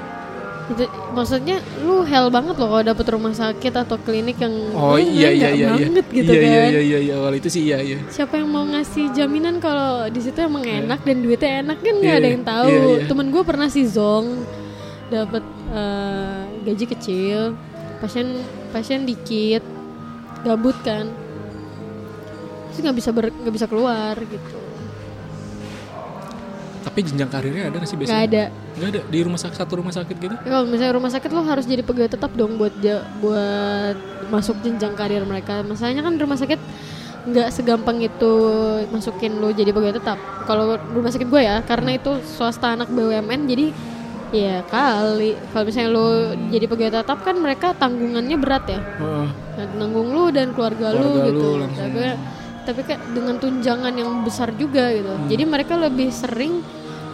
[0.67, 0.83] itu
[1.13, 5.47] maksudnya lu hell banget loh kalau dapet rumah sakit atau klinik yang Oh iya iya
[5.49, 5.87] iya iya.
[5.87, 7.13] banget gitu iya, kan iya iya iya iya.
[7.15, 8.03] Awal itu sih iya iya.
[8.05, 12.11] siapa yang mau ngasih jaminan kalau di situ emang enak dan duitnya enak kan nggak
[12.11, 13.07] Iya, ada yang tahu iya, iya.
[13.07, 14.43] temen gue pernah sih zong
[15.07, 17.39] dapat eh, gaji kecil
[17.97, 18.27] pasien
[18.69, 19.63] pasien dikit
[20.43, 21.07] gabut kan
[22.77, 24.57] terus nggak bisa nggak bisa keluar gitu
[26.87, 28.29] Tapi jenjang karirnya ada nggak sih nggak biasanya?
[28.31, 28.43] ada
[28.77, 29.01] Nggak ada.
[29.09, 30.35] Di rumah sakit satu rumah sakit gitu?
[30.37, 32.71] Ya, kalau misalnya rumah sakit lo harus jadi pegawai tetap dong buat
[33.19, 33.97] buat
[34.29, 35.65] masuk jenjang karir mereka.
[35.65, 36.61] Masalahnya kan rumah sakit
[37.27, 38.33] nggak segampang itu
[38.87, 40.15] masukin lo jadi pegawai tetap.
[40.45, 43.67] Kalau rumah sakit gue ya, karena itu swasta anak BUMN jadi
[44.27, 46.07] ya kali kalau misalnya lo
[46.47, 48.79] jadi pegawai tetap kan mereka tanggungannya berat ya.
[49.01, 49.27] Nah,
[49.75, 51.41] nanggung lu dan keluarga, lu Keluarga gitu.
[51.41, 51.83] lu langsung.
[51.83, 51.99] Tapi
[52.67, 55.07] tapi kayak dengan tunjangan yang besar juga gitu.
[55.07, 55.31] Hmm.
[55.31, 56.59] Jadi mereka lebih sering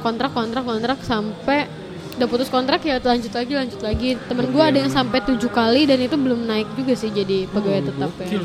[0.01, 1.69] kontrak kontrak kontrak sampai
[2.13, 4.17] udah putus kontrak ya lanjut lagi lanjut lagi.
[4.17, 7.79] Temen gua ada yang sampai tujuh kali dan itu belum naik juga sih jadi pegawai
[7.79, 8.25] Oh, tetap ya.
[8.25, 8.41] ya.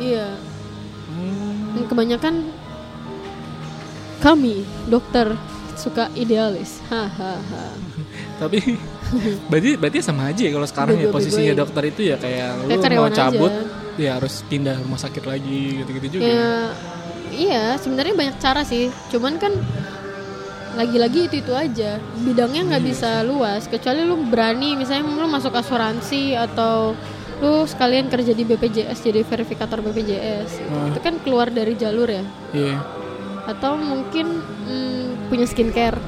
[0.00, 0.26] Iya.
[1.10, 1.74] Hmm.
[1.74, 2.34] Dan kebanyakan
[4.20, 5.34] kami dokter
[5.74, 6.78] suka idealis.
[6.86, 7.74] Hahaha.
[8.40, 8.58] Tapi
[9.50, 11.26] berarti berarti sama aja ya kalau sekarang ya Bego-begoin.
[11.26, 13.79] posisinya dokter itu ya kayak lu Kayak mau karyawan cabut aja.
[13.96, 16.26] Ya harus pindah rumah sakit lagi gitu-gitu juga.
[16.26, 16.54] Ya,
[17.30, 18.90] iya, sebenarnya banyak cara sih.
[19.08, 19.54] Cuman kan
[20.72, 26.38] lagi-lagi itu itu aja bidangnya nggak bisa luas kecuali lu berani misalnya lu masuk asuransi
[26.38, 26.94] atau
[27.42, 30.94] lu sekalian kerja di BPJS jadi verifikator BPJS Hmm.
[30.94, 32.22] itu kan keluar dari jalur ya
[32.54, 32.78] Iya.
[33.48, 35.98] atau mungkin mm, punya skincare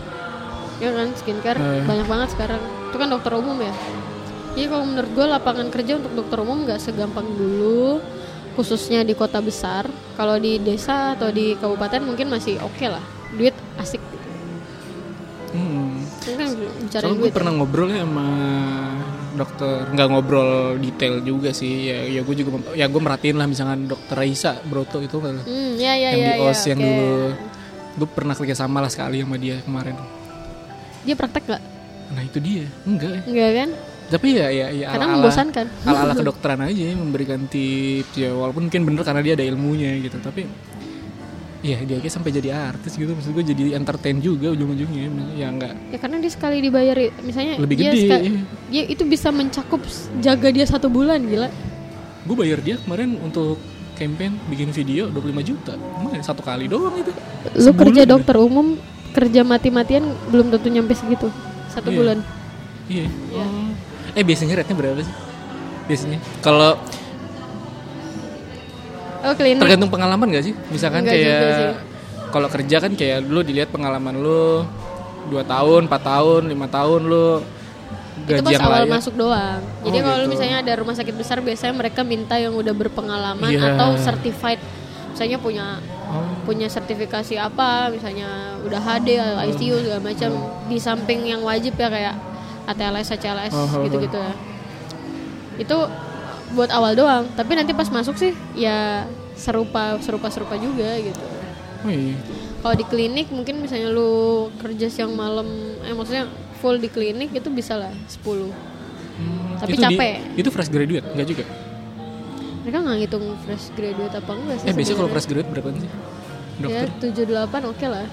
[0.78, 1.82] ya kan skincare Hmm.
[1.82, 3.74] banyak banget sekarang itu kan dokter umum ya
[4.52, 8.00] jadi kalau menurut gue lapangan kerja untuk dokter umum nggak segampang dulu
[8.52, 13.56] khususnya di kota besar kalau di desa atau di kabupaten mungkin masih oke lah duit
[13.80, 14.00] asik
[15.52, 16.00] Hmm.
[16.24, 18.26] Ini kan bicara Soalnya gue duit pernah ngobrol ya sama
[19.36, 21.92] dokter, nggak ngobrol detail juga sih.
[21.92, 25.76] Ya, ya gue juga, ya gue merhatiin lah misalkan dokter Raisa Broto itu kan hmm,
[25.76, 26.88] ya ya yang ya di ya, OS yang oke.
[26.88, 27.16] dulu.
[27.92, 29.92] Gue pernah kerja sama lah sekali sama dia kemarin.
[31.02, 31.62] dia praktek nggak
[32.16, 33.12] Nah itu dia, enggak.
[33.12, 33.20] ya.
[33.28, 33.68] enggak kan
[34.12, 35.66] Tapi ya, ya, ya karena ala-ala, membosankan.
[35.82, 38.30] ala-ala kedokteran aja memberikan tips ya.
[38.30, 40.44] Walaupun mungkin bener karena dia ada ilmunya gitu tapi
[41.62, 43.08] ya dia kayak sampai jadi artis gitu.
[43.08, 45.08] Maksud gue jadi entertain juga ujung-ujungnya.
[45.32, 48.40] Ya enggak ya karena dia sekali dibayar misalnya Lebih dia gede, ska- iya.
[48.68, 49.80] dia itu bisa mencakup
[50.18, 51.48] jaga dia satu bulan gila.
[52.22, 53.58] Gue bayar dia kemarin untuk
[53.92, 55.72] campaign bikin video 25 juta.
[55.74, 57.10] Emang satu kali doang itu.
[57.52, 58.10] Lu Sebulan kerja udah.
[58.12, 58.66] dokter umum
[59.12, 61.30] kerja mati-matian belum tentu nyampe segitu.
[61.68, 61.96] Satu Iya.
[61.96, 62.18] bulan.
[62.84, 63.06] Iya.
[63.06, 63.38] Iya.
[63.38, 63.61] Oh.
[64.12, 65.14] Eh biasanya rate-nya berapa sih?
[65.88, 66.18] Biasanya.
[66.40, 66.76] Kalau
[69.22, 70.54] oh klinik tergantung pengalaman gak sih?
[70.68, 71.74] Misalkan Enggak kayak
[72.32, 74.64] kalau kerja kan kayak dulu dilihat pengalaman lu
[75.28, 77.44] dua tahun 4 tahun lima tahun lu
[78.22, 78.92] itu gaji pas yang awal layak.
[78.92, 79.60] masuk doang.
[79.82, 80.30] Jadi Oh, kalau gitu.
[80.30, 83.74] misalnya ada rumah sakit besar biasanya mereka minta yang udah berpengalaman Iya.
[83.74, 84.60] atau certified.
[85.12, 85.66] Misalnya punya
[86.06, 89.16] oh, punya sertifikasi apa misalnya udah HD
[89.52, 90.30] ICU segala macam.
[90.66, 92.14] Di samping yang wajib ya kayak
[92.64, 93.82] ATLS ACLS Oh, oh, oh.
[93.84, 94.16] gitu-gitu.
[94.16, 94.32] Ya
[95.54, 95.78] itu
[96.50, 97.24] buat awal doang.
[97.30, 99.04] Tapi nanti pas masuk sih ya
[99.34, 101.24] serupa serupa serupa juga gitu.
[101.82, 102.14] Oh iya.
[102.58, 104.12] kalau di klinik mungkin misalnya lu
[104.56, 105.50] kerja siang malam
[105.82, 108.22] eh maksudnya full di klinik itu bisa lah 10
[109.12, 110.14] Hmm, Tapi itu di- capek.
[110.36, 111.44] itu fresh graduate enggak juga?
[112.62, 115.82] Mereka nggak ngitung fresh graduate apa enggak sih eh biasanya kalau fresh graduate berapa sih
[115.82, 115.90] ya
[116.62, 116.88] dokter
[117.28, 118.06] 78 oke lah.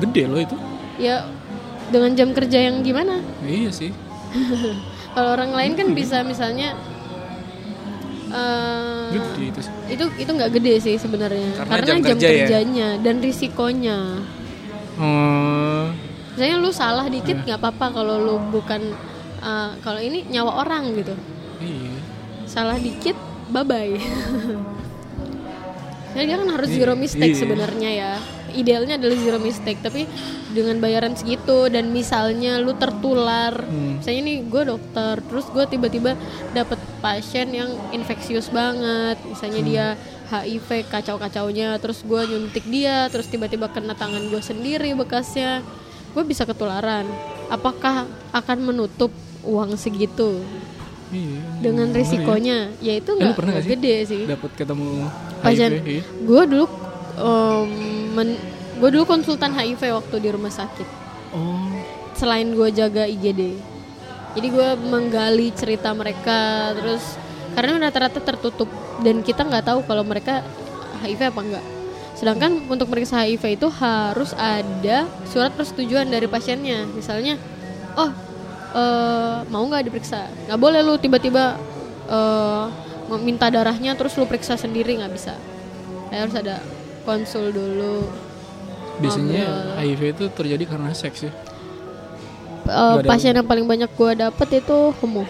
[0.00, 0.56] Gede loh itu.
[0.96, 1.16] Ya
[1.88, 3.90] dengan jam kerja yang gimana iya sih
[5.12, 6.72] Kalau orang lain kan bisa misalnya
[9.12, 9.72] gede itu sih.
[9.90, 12.36] itu itu nggak gede sih sebenarnya Karena karena, jam jam, kerja ya?
[12.40, 13.98] kerjanya dan risikonya.
[14.96, 15.84] oh
[16.32, 18.80] Misalnya lu salah dikit nggak apa-apa kalau lu bukan
[19.38, 21.12] eh, kalau ini nyawa orang gitu.
[21.60, 21.92] iya
[22.46, 23.16] Salah dikit
[23.48, 24.00] bye bye.
[26.12, 27.40] Jadi dia kan harus zero mistake Iya.
[27.42, 28.12] sebenarnya ya.
[28.52, 30.04] Idealnya adalah zero mistake, tapi
[30.48, 33.98] dengan bayaran segitu dan misalnya lu tertular, Hmm.
[33.98, 36.12] misalnya nih gue dokter, terus gue tiba-tiba
[36.50, 39.68] dapet pasien yang infeksius banget, misalnya Hmm.
[39.68, 39.86] dia
[40.28, 45.60] HIV kacau-kacaunya, terus gue nyuntik dia, terus tiba-tiba kena tangan gue sendiri bekasnya,
[46.10, 47.04] gue bisa ketularan.
[47.48, 50.40] Apakah akan menutup uang segitu
[51.10, 52.04] iya dengan Ngeri ya.
[52.06, 52.58] risikonya?
[52.78, 53.72] Ya itu Eh, lu nggak pernah nggak nggak sih?
[53.76, 54.88] gede sih dapat ketemu
[55.38, 56.02] pasien HIV, iya.
[57.18, 58.28] Dulu
[58.80, 60.88] gue dulu konsultan HIV waktu di rumah sakit.
[61.32, 61.70] Oh.
[62.16, 63.72] Selain gue jaga IGD
[64.32, 67.04] jadi gue menggali cerita mereka terus
[67.52, 68.68] karena rata-rata tertutup
[69.04, 70.40] dan kita nggak tahu kalau mereka
[71.04, 71.66] HIV apa enggak
[72.16, 76.86] sedangkan untuk meriksa HIV itu harus ada surat persetujuan dari pasiennya.
[76.92, 77.34] Misalnya
[77.98, 78.10] oh
[78.72, 80.30] eh, mau nggak diperiksa?
[80.46, 81.58] Nggak boleh lu tiba-tiba
[82.06, 82.64] eh,
[83.20, 85.34] minta darahnya terus lu periksa sendiri nggak bisa.
[86.14, 86.62] Harus ada
[87.02, 88.06] konsul dulu.
[89.02, 91.32] Biasanya HIV itu terjadi karena seks ya?
[92.62, 95.24] Nggak ada- pasien yang paling banyak gue dapet itu homo.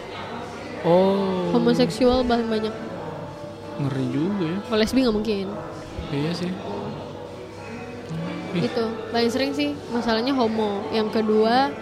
[0.83, 1.49] Oh.
[1.55, 2.75] Homoseksual paling banyak.
[3.81, 4.59] Ngeri juga ya.
[4.69, 5.47] Kalau lesbi nggak mungkin.
[6.13, 6.53] Iya sih.
[8.53, 8.69] Ih.
[8.69, 10.85] itu paling sering sih masalahnya homo.
[10.93, 11.73] Yang kedua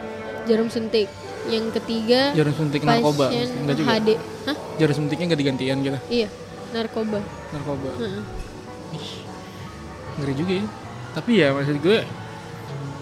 [0.47, 1.11] jarum suntik.
[1.51, 3.33] Yang ketiga jarum suntik narkoba.
[3.35, 3.91] enggak juga?
[3.99, 4.09] HD
[4.47, 4.57] hah?
[4.79, 5.99] Jarum suntiknya enggak digantian gitu?
[6.07, 6.29] Iya
[6.71, 7.19] narkoba.
[7.51, 7.91] Narkoba.
[7.99, 8.23] Heeh.
[10.21, 10.67] Ngeri juga ya.
[11.17, 11.99] Tapi ya maksud gue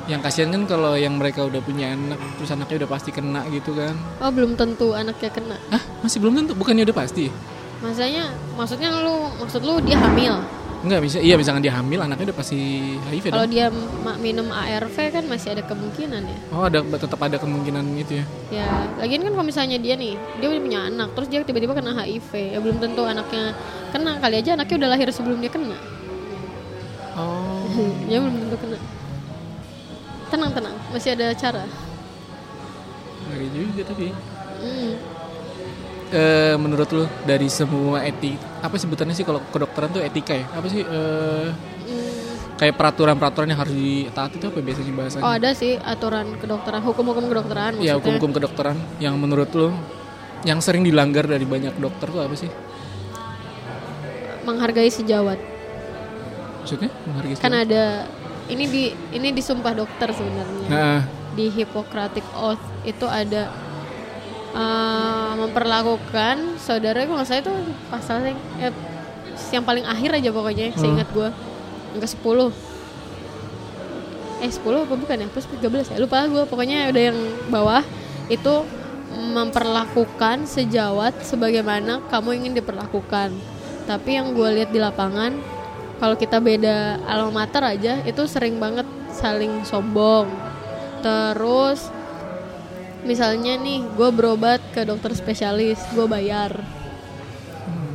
[0.08, 3.76] yang kasihan kan kalau yang mereka udah punya anak terus anaknya udah pasti kena gitu
[3.76, 3.92] kan.
[4.24, 5.60] Oh belum tentu anaknya kena.
[5.68, 6.56] Ah masih belum tentu?
[6.56, 7.28] Bukannya udah pasti?
[7.84, 10.40] Masanya maksudnya lu maksud lu dia hamil?
[10.78, 12.56] Enggak bisa iya misalkan dia hamil anaknya udah pasti
[13.10, 13.66] HIV kalau dia
[14.22, 16.38] minum ARV kan masih ada kemungkinan ya.
[16.54, 18.24] Oh ada tetap ada kemungkinan itu ya?
[18.48, 18.68] Ya
[19.02, 22.30] lagian kan kalau misalnya dia nih dia udah punya anak terus dia tiba-tiba kena HIV
[22.54, 23.58] ya belum tentu anaknya
[23.90, 25.74] kena kali aja anaknya udah lahir sebelum dia kena
[27.18, 27.66] oh
[28.06, 28.78] ya belum tentu kena
[30.28, 31.64] tenang tenang masih ada cara
[33.28, 34.08] ngeri juga tapi
[34.58, 34.98] Hmm.
[36.10, 40.66] eh menurut lu dari semua etik apa sebutannya sih kalau kedokteran tuh etika ya apa
[40.66, 41.48] sih eh
[41.88, 42.20] Hmm,
[42.58, 45.24] kayak peraturan-peraturan yang harus ditaati itu apa biasanya bahasanya?
[45.24, 47.94] Oh ada sih aturan kedokteran, hukum-hukum kedokteran ya maksudnya.
[47.96, 49.72] hukum-hukum kedokteran yang menurut lo
[50.42, 52.50] yang sering dilanggar dari banyak dokter tuh apa sih?
[54.44, 55.38] menghargai sejawat.
[56.68, 58.04] Maksudnya menghargai Kan ada
[58.52, 58.84] ini di
[59.16, 60.68] ini di sumpah dokter sebenarnya.
[60.68, 61.00] Nah,
[61.32, 63.48] Di Hippocratic Oath itu ada
[64.52, 67.54] eh, memperlakukan saudara kalau salah itu
[67.88, 68.72] pasalnya eh,
[69.48, 71.28] yang paling akhir aja pokoknya seingat gue
[71.96, 72.52] yang ke 10
[74.44, 75.26] eh 10 apa bukan ya?
[75.32, 75.96] Plus 13 ya?
[75.96, 77.80] Lupa gue pokoknya udah yang bawah
[78.28, 78.54] itu
[79.08, 83.32] memperlakukan sejawat sebagaimana kamu ingin diperlakukan.
[83.88, 85.32] Tapi yang gue lihat di lapangan
[85.98, 90.30] kalau kita beda alma mater aja itu sering banget saling sombong.
[91.02, 91.90] Terus
[93.02, 96.54] misalnya nih gue berobat ke dokter spesialis, gue bayar.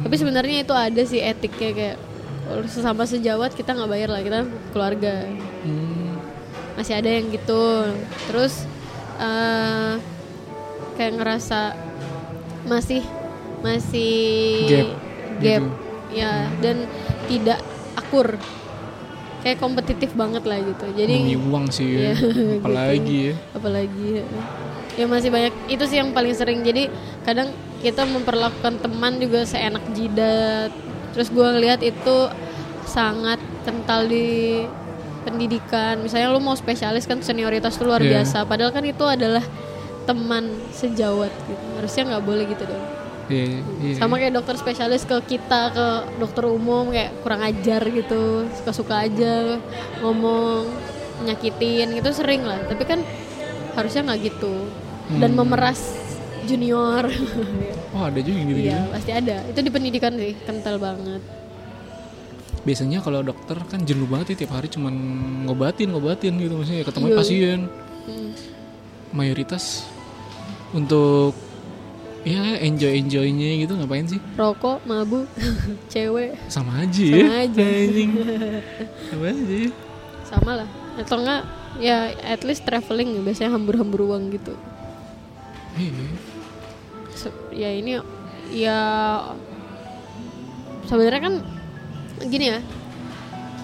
[0.04, 1.98] Tapi sebenarnya itu ada sih etiknya kayak
[2.68, 4.40] sesama sejawat kita nggak bayar lah kita
[4.76, 5.24] keluarga
[5.64, 6.12] hmm,
[6.76, 7.88] masih ada yang gitu
[8.28, 8.68] terus
[9.18, 9.96] eh
[11.00, 11.74] kayak ngerasa
[12.68, 13.02] masih
[13.64, 14.90] masih Gap,
[15.40, 15.68] gap, gitu.
[16.14, 16.78] ya dan
[17.32, 17.60] tidak
[17.96, 18.38] akur.
[19.44, 20.86] Kayak kompetitif banget lah gitu.
[20.96, 22.00] Jadi demi uang sih ya.
[22.00, 22.14] Iya,
[22.64, 23.34] apalagi ya.
[23.52, 24.26] apalagi ya.
[24.96, 25.54] ya masih banyak.
[25.68, 26.64] Itu sih yang paling sering.
[26.64, 26.88] Jadi
[27.28, 27.52] kadang
[27.84, 30.72] kita memperlakukan teman juga seenak jidat.
[31.12, 32.18] Terus gue ngeliat itu
[32.88, 33.38] sangat
[33.68, 34.64] kental di
[35.24, 36.00] pendidikan.
[36.00, 38.24] Misalnya lu mau spesialis kan senioritas tuh luar Iya.
[38.24, 38.48] biasa.
[38.48, 39.44] Padahal kan itu adalah
[40.04, 41.66] teman sejawat gitu.
[41.76, 43.44] Harusnya nggak boleh gitu dong Iya,
[43.80, 43.96] iya.
[43.98, 45.86] sama kayak dokter spesialis ke kita ke
[46.20, 49.58] dokter umum kayak kurang ajar gitu suka-suka aja
[50.00, 50.68] ngomong
[51.24, 53.00] nyakitin gitu sering lah tapi kan
[53.74, 54.68] harusnya nggak gitu
[55.18, 55.40] dan Hmm.
[55.40, 55.80] memeras
[56.44, 57.08] junior
[57.92, 61.24] Oh ada juga yang gitu iya pasti ada itu di pendidikan sih kental banget
[62.64, 64.96] Biasanya kalau dokter kan jenuh banget ya tiap hari cuman
[65.44, 67.18] ngobatin ngobatin gitu maksudnya ketemu Iya.
[67.20, 67.60] pasien.
[68.08, 68.32] Hmm.
[69.12, 69.84] Mayoritas
[70.72, 71.36] untuk
[72.24, 74.20] ya enjoy enjoynya gitu ngapain sih?
[74.34, 75.28] rokok mabuk
[75.92, 77.68] cewek Sama aja Sama aja.
[79.08, 79.60] Sama aja.
[80.24, 81.42] sama lah atau enggak
[81.78, 84.54] ya at least traveling biasanya hambur-hambur uang gitu
[85.74, 86.06] Iya.
[87.14, 87.98] Se- ya ini
[88.50, 88.80] ya
[90.86, 91.36] sebenarnya kan
[92.24, 92.60] gini ya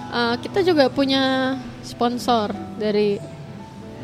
[0.10, 3.22] eh, kita juga punya sponsor dari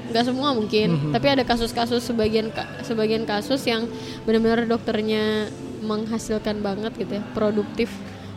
[0.06, 3.90] nggak semua mungkin tapi ada kasus-kasus sebagian sebagian kasus yang
[4.24, 5.50] benar-benar dokternya
[5.82, 7.90] menghasilkan banget gitu ya produktif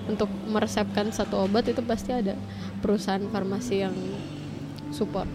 [0.04, 2.32] untuk meresepkan satu obat itu pasti ada
[2.78, 3.94] perusahaan farmasi yang
[4.90, 5.28] support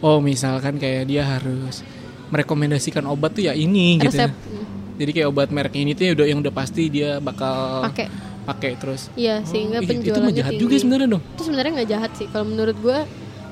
[0.00, 1.84] Oh misalkan kayak dia harus
[2.26, 4.10] merekomendasikan obat tuh ya ini gitu.
[4.10, 4.32] resep ya.
[4.32, 4.66] mm,
[4.96, 8.06] Jadi kayak obat merek ini tuh ya udah yang udah pasti dia bakal pakai
[8.42, 9.12] pakai terus.
[9.14, 10.62] iya sehingga Oh, itu penjualannya mah jahat tinggi.
[10.62, 11.22] juga sebenarnya dong.
[11.22, 12.98] itu sebenarnya nggak jahat sih kalau menurut gue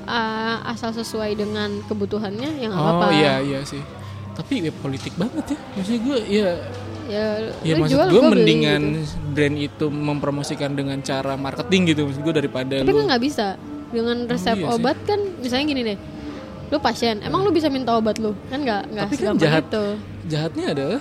[0.08, 3.84] uh, asal sesuai dengan kebutuhannya yang apa-apa Oh iya iya sih.
[4.32, 5.58] Tapi ya politik banget ya.
[5.76, 6.50] Maksudnya gue ya
[7.08, 7.26] ya,
[7.64, 9.16] ya lu maksud jual, gue beli mendingan gitu.
[9.32, 13.46] brand itu mempromosikan dengan cara marketing gitu maksud gue daripada tapi lu kan nggak bisa
[13.88, 14.76] dengan resep iya sih.
[14.76, 15.98] obat kan misalnya gini deh
[16.68, 19.64] lu pasien emang lu bisa minta obat lu kan nggak nggak Tapi kan jahat.
[19.64, 19.84] itu
[20.28, 21.00] jahatnya adalah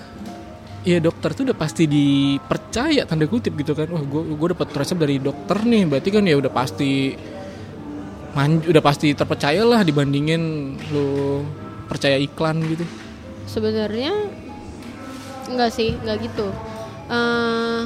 [0.88, 4.95] ya dokter tuh udah pasti dipercaya tanda kutip gitu kan wah gue gue dapat resep
[4.95, 7.12] dari dokter nih berarti kan ya udah pasti
[8.38, 11.41] man, udah pasti terpercaya lah dibandingin lu
[11.89, 12.85] percaya iklan gitu.
[13.49, 14.13] Sebenarnya
[15.49, 16.47] nggak sih nggak gitu.
[17.09, 17.81] Eh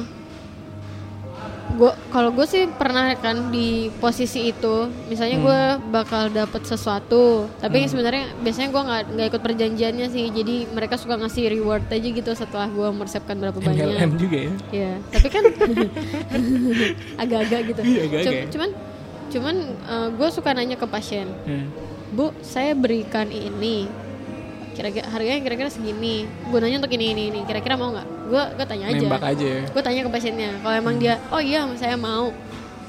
[1.72, 7.88] gua kalau gue sih pernah kan di posisi itu misalnya gue bakal dapet sesuatu tapi
[7.88, 12.30] sebenarnya biasanya gue nggak nggak ikut perjanjiannya sih jadi mereka suka ngasih reward aja gitu
[12.36, 13.88] setelah gue meresepkan berapa banyak.
[13.88, 14.52] MLM juga ya?
[14.68, 15.44] Ya tapi kan
[17.24, 17.80] agak-agak gitu.
[17.80, 18.44] Iya, agak-agak Cum- ya.
[18.52, 18.70] cuman
[19.32, 19.56] cuman
[20.12, 21.72] gue suka nanya ke pasien Hmm.
[22.08, 23.88] Bu, saya berikan ini.
[24.72, 26.24] Kira-kira harganya kira-kira segini.
[26.46, 27.40] Gunanya untuk ini ini ini.
[27.42, 28.08] Kira-kira mau nggak?
[28.26, 28.96] Gue gue tanya aja.
[28.98, 30.50] nembak aja ya Gue tanya ke pasiennya.
[30.58, 32.28] Kalau emang dia, oh iya saya mau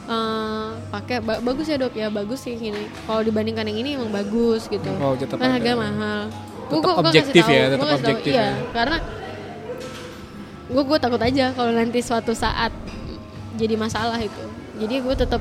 [0.06, 2.84] eh, pakai ba- bagus ya dok ya bagus sih ini.
[3.02, 4.92] Kalau dibandingkan yang ini emang bagus gitu.
[4.94, 5.56] Oh, tetap ada.
[5.56, 6.22] harga mahal.
[6.66, 8.00] Gua- gua objektif kasih ya, tahu, tetap kasih tahu.
[8.02, 8.52] objektif Iya, ya.
[8.74, 8.98] karena
[10.66, 12.72] gue gue takut aja kalau nanti suatu saat
[13.54, 14.44] jadi masalah itu.
[14.76, 15.40] Jadi gue tetap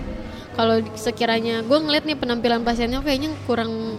[0.53, 3.96] kalau sekiranya gue ngeliat nih penampilan pasiennya kayaknya kurang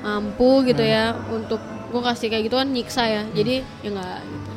[0.00, 1.60] mampu gitu ya untuk
[1.90, 3.22] gue kasih kayak gitu kan nyiksa ya.
[3.32, 4.50] Jadi ya nggak gitu.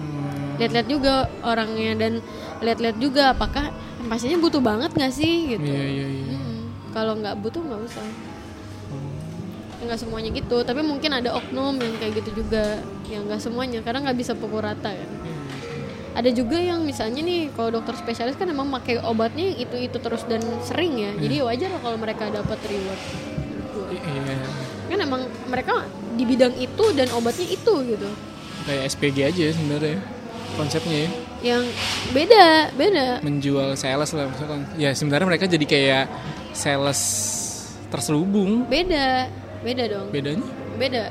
[0.00, 0.50] Hmm.
[0.60, 2.12] Lihat-lihat juga orangnya dan
[2.60, 3.72] lihat-lihat juga apakah
[4.08, 5.68] pasiennya butuh banget nggak sih gitu.
[5.68, 6.60] iya iya iya Hmm,
[6.92, 8.08] Kalau nggak butuh nggak usah.
[9.80, 12.80] Nggak semuanya gitu, tapi mungkin ada oknum yang kayak gitu juga.
[13.10, 15.08] yang nggak semuanya, karena nggak bisa pukul rata kan.
[16.20, 19.96] Ada juga yang misalnya nih kalau dokter spesialis kan emang pakai obatnya yang itu itu
[19.96, 21.16] terus dan sering ya.
[21.16, 23.02] Jadi wajar lah kalau mereka dapat reward.
[23.88, 24.36] Iya.
[24.92, 25.88] Kan emang mereka
[26.20, 28.08] di bidang itu dan obatnya itu gitu.
[28.68, 29.96] Kayak SPG aja sebenarnya
[30.60, 31.10] konsepnya ya.
[31.40, 31.64] Yang
[32.12, 32.46] beda
[32.76, 33.06] beda.
[33.24, 36.04] Menjual sales lah misalkan ya sebenarnya mereka jadi kayak
[36.52, 37.00] sales
[37.88, 38.68] terselubung.
[38.68, 39.24] Beda
[39.64, 40.12] beda dong.
[40.12, 40.44] Bedanya?
[40.76, 41.08] Beda.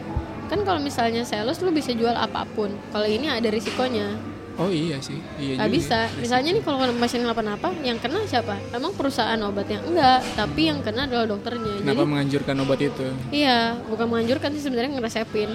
[0.53, 2.69] Kan kalau misalnya sales lu bisa jual apa pun.
[2.93, 5.17] Kalau ini ada risikonya oh iya sih.
[5.39, 5.77] Iya nggak juga.
[5.79, 5.99] bisa.
[6.19, 8.59] misalnya nih kalau pasien kenapa-napa yang kena siapa?
[8.75, 9.79] Emang perusahaan obatnya?
[9.81, 11.79] Enggak tapi yang kena adalah dokternya.
[11.81, 13.05] Kenapa jadi menganjurkan obat itu?
[13.31, 13.59] Iya.
[13.87, 15.49] Bukan menganjurkan sih sebenarnya ngeresepin.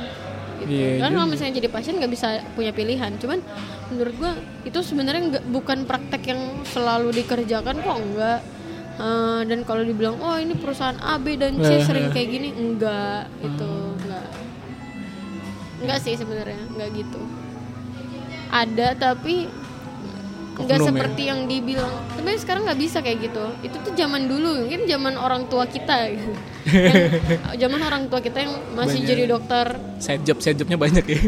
[0.65, 0.71] Gitu.
[0.73, 3.13] Iya kan kalau misalnya jadi pasien nggak bisa punya pilihan.
[3.21, 3.39] Cuman
[3.93, 4.33] menurut gua
[4.65, 8.41] itu sebenarnya nggak bukan praktek yang selalu dikerjakan kok enggak
[8.95, 11.83] Eh, dan kalau dibilang oh ini perusahaan A B dan C Lah.
[11.83, 13.99] sering kayak gini enggak itu Hmm.
[13.99, 14.27] enggak
[15.83, 16.63] enggak sih sebenarnya.
[16.71, 17.19] Enggak gitu
[18.55, 19.51] ada tapi
[20.55, 20.87] nggak ya?
[20.87, 21.91] seperti yang dibilang.
[22.15, 23.45] Tapi sekarang nggak bisa kayak gitu.
[23.61, 26.15] Itu tuh zaman dulu mungkin zaman orang tua kita.
[26.15, 26.31] Gitu.
[26.71, 29.11] Yang- zaman orang tua kita yang masih Banyak.
[29.11, 29.67] jadi dokter.
[30.01, 31.21] Side job side jobnya banyak ya.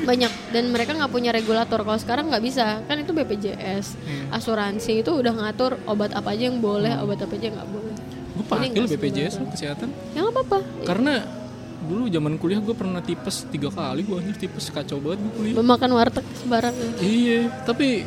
[0.00, 0.32] Banyak.
[0.48, 1.82] Dan mereka nggak punya regulator.
[1.82, 2.80] Kalau sekarang nggak bisa.
[2.86, 4.32] Kan itu BPJS Iya.
[4.32, 7.94] asuransi itu udah ngatur obat apa aja yang boleh obat apa aja yang nggak boleh.
[8.32, 9.90] Gue pakai BPJS kesehatan?
[10.14, 10.58] Ya nggak apa-apa.
[10.86, 11.26] Karena
[11.80, 14.68] dulu zaman kuliah gue pernah tipes tiga kali gue anjir tipes.
[14.68, 15.54] Kacau banget gue kuliah.
[15.56, 18.02] Memakan warteg sembarangan iya tapi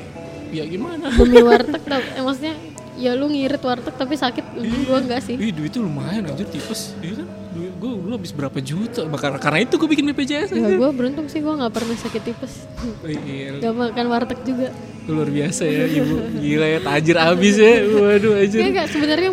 [0.49, 1.07] ya gimana?
[1.09, 2.55] Demi warteg tau eh, maksudnya
[2.99, 5.35] ya lu ngirit warteg tapi sakit gue enggak sih.
[5.35, 6.91] Ih duit itu lumayan anjir tipes.
[6.99, 7.27] Iya kan?
[7.51, 9.07] Duit gue dulu habis berapa juta?
[9.07, 12.53] Maka- Karena itu gue bikin BPJS ya gue beruntung sih gue nggak pernah sakit tipes.
[13.01, 13.59] Iya.
[13.59, 14.69] Gak makan warteg juga.
[15.07, 16.15] Luar biasa ya ibu.
[16.37, 17.73] Gila ya tajir abis ya.
[17.81, 18.59] Waduh anjir.
[18.61, 19.29] Iya sebenarnya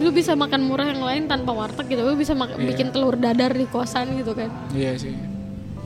[0.00, 2.02] lu bisa makan murah yang lain tanpa warteg gitu.
[2.02, 4.48] Lu bisa mak- bikin telur dadar di kosan gitu kan.
[4.72, 5.12] Iya sih.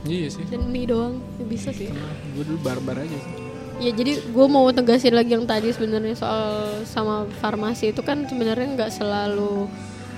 [0.03, 0.43] Iya sih.
[0.47, 1.19] Dan mie doang.
[1.35, 1.91] Ya bisa sih.
[2.31, 3.33] Gue dulu barbar aja sih.
[3.75, 6.47] Ya jadi gue mau tegasin lagi yang tadi sebenarnya soal
[6.87, 9.67] sama farmasi itu kan sebenarnya nggak selalu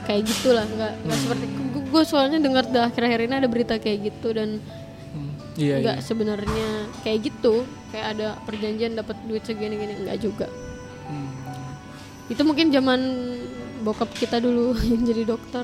[0.06, 0.62] kayak gitulah.
[0.64, 1.46] Nggak nggak seperti
[1.88, 4.62] gue soalnya dengar dah akhir-akhir ini ada berita kayak gitu dan
[5.08, 6.70] Hmm, Iya nggak sebenarnya
[7.02, 7.64] kayak gitu.
[7.90, 10.46] Kayak ada perjanjian dapat duit segini gini nggak juga.
[11.08, 11.32] Hmm.
[12.28, 13.00] itu mungkin zaman
[13.88, 15.64] bokap kita dulu yang jadi dokter.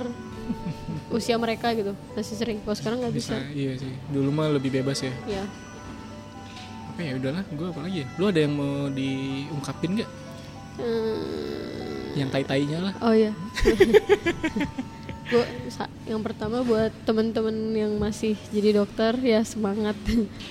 [1.08, 2.58] Usia mereka gitu masih sering.
[2.64, 3.52] Kalau sekarang nggak bisa Bisa.
[3.54, 3.92] iya sih.
[4.10, 5.12] Dulu mah lebih bebas ya.
[5.28, 5.44] Ya
[6.90, 8.08] Apa ya udahlah gue apa lagi ya?
[8.16, 10.10] Lu ada yang mau diungkapin gak?
[10.74, 12.94] Hmm, Yang tai-tainya lah.
[13.02, 13.30] Oh ya
[15.24, 15.46] gue
[16.04, 19.96] yang pertama buat teman-teman yang masih jadi dokter ya semangat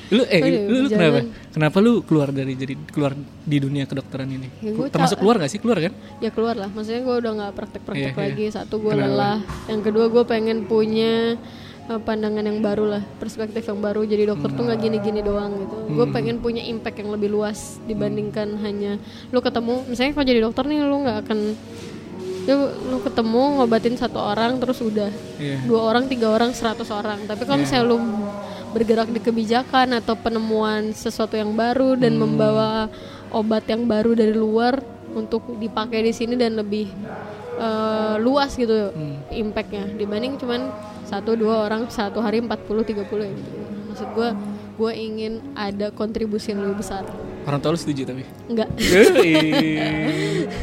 [0.09, 1.19] Lu eh Oh iya, lu, lu kenapa?
[1.51, 3.13] Kenapa lu keluar dari jadi keluar
[3.43, 4.49] di dunia kedokteran ini?
[4.59, 5.59] Ya, gua Termasuk keluar gak sih?
[5.59, 5.93] Keluar kan?
[6.19, 8.25] ya keluar lah maksudnya gue udah nggak praktek-praktek Iya, iya.
[8.27, 11.37] lagi satu gue lelah yang kedua gue pengen punya
[11.85, 15.77] eh, pandangan yang baru lah perspektif yang baru jadi dokter tuh nggak gini-gini doang gitu
[15.93, 16.15] gue Hmm.
[16.15, 18.97] pengen punya impact yang lebih luas dibandingkan hanya
[19.29, 21.39] lu ketemu misalnya kalau jadi dokter nih lu nggak akan
[22.45, 22.57] lu,
[22.89, 25.63] lu ketemu ngobatin satu orang terus udah Iya.
[25.63, 27.99] dua orang tiga orang seratus orang tapi kalau misalnya lu
[28.71, 32.25] bergerak di kebijakan atau penemuan sesuatu yang baru dan Hmm.
[32.27, 32.89] membawa
[33.29, 34.81] obat yang baru dari luar
[35.13, 36.89] untuk dipakai di sini dan lebih
[37.55, 39.21] eh, luas gitu Hmm.
[39.29, 40.73] impactnya dibanding cuman
[41.05, 43.51] satu dua orang satu hari 40 30 ya gitu
[43.87, 44.29] maksud gue
[44.73, 47.05] gue ingin ada kontribusi yang lebih besar
[47.43, 48.71] Orang tua lu setuju tapi enggak.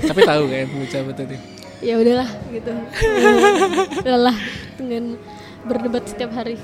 [0.02, 1.40] Tapi tahu kan bocah betul tuh.
[1.80, 2.74] Ya udahlah gitu.
[4.08, 4.38] Lelah
[4.76, 5.16] dengan
[5.64, 6.56] berdebat setiap hari.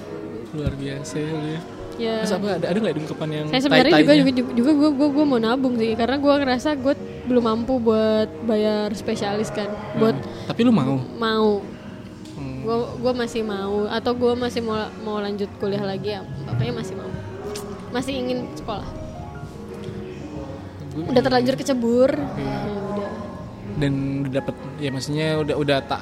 [0.55, 1.59] Luar biasa ya
[1.95, 2.15] ya.
[2.23, 5.25] Terus apa ada ada nggak ungkapan yang saya sebenarnya juga juga juga gue gue gue
[5.25, 6.93] mau nabung sih karena gue ngerasa gue
[7.25, 10.15] belum mampu buat bayar spesialis kan buat
[10.47, 10.99] Tapi lu mau?
[11.15, 11.63] mau.
[12.35, 12.67] Hmm.
[12.67, 16.95] gue gue masih mau atau gue masih mau mau lanjut kuliah lagi ya makanya masih
[16.99, 17.11] mau.
[17.95, 18.87] Masih ingin sekolah.
[20.95, 22.11] Udah terlanjur kecebur.
[22.11, 22.55] Iya.
[22.59, 23.11] ya udah
[23.75, 26.01] Dan udah dapet ya maksudnya udah udah tak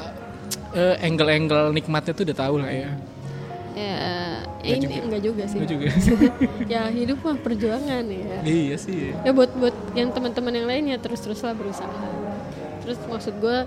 [0.78, 2.90] eh, angle-angle nikmatnya tuh udah tahu lah ya.
[3.74, 3.94] ya
[4.64, 5.88] ini enggak juga sih Gue juga.
[6.74, 9.12] ya hidup mah perjuangan ya iya sih.
[9.12, 9.16] ya.
[9.28, 11.92] ya buat buat yang teman-teman yang lainnya terus teruslah berusaha
[12.84, 13.58] terus maksud gue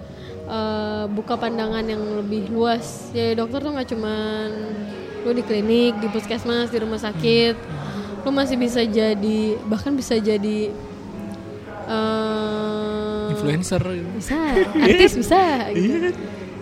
[0.48, 4.48] eh, buka pandangan yang lebih luas ya dokter tuh nggak cuman
[5.26, 7.56] lu di klinik di puskesmas di rumah sakit
[8.24, 10.70] lu masih bisa jadi bahkan bisa jadi
[13.48, 13.82] Influencer.
[14.12, 14.38] bisa
[14.84, 15.40] artis bisa
[15.70, 16.08] gitu.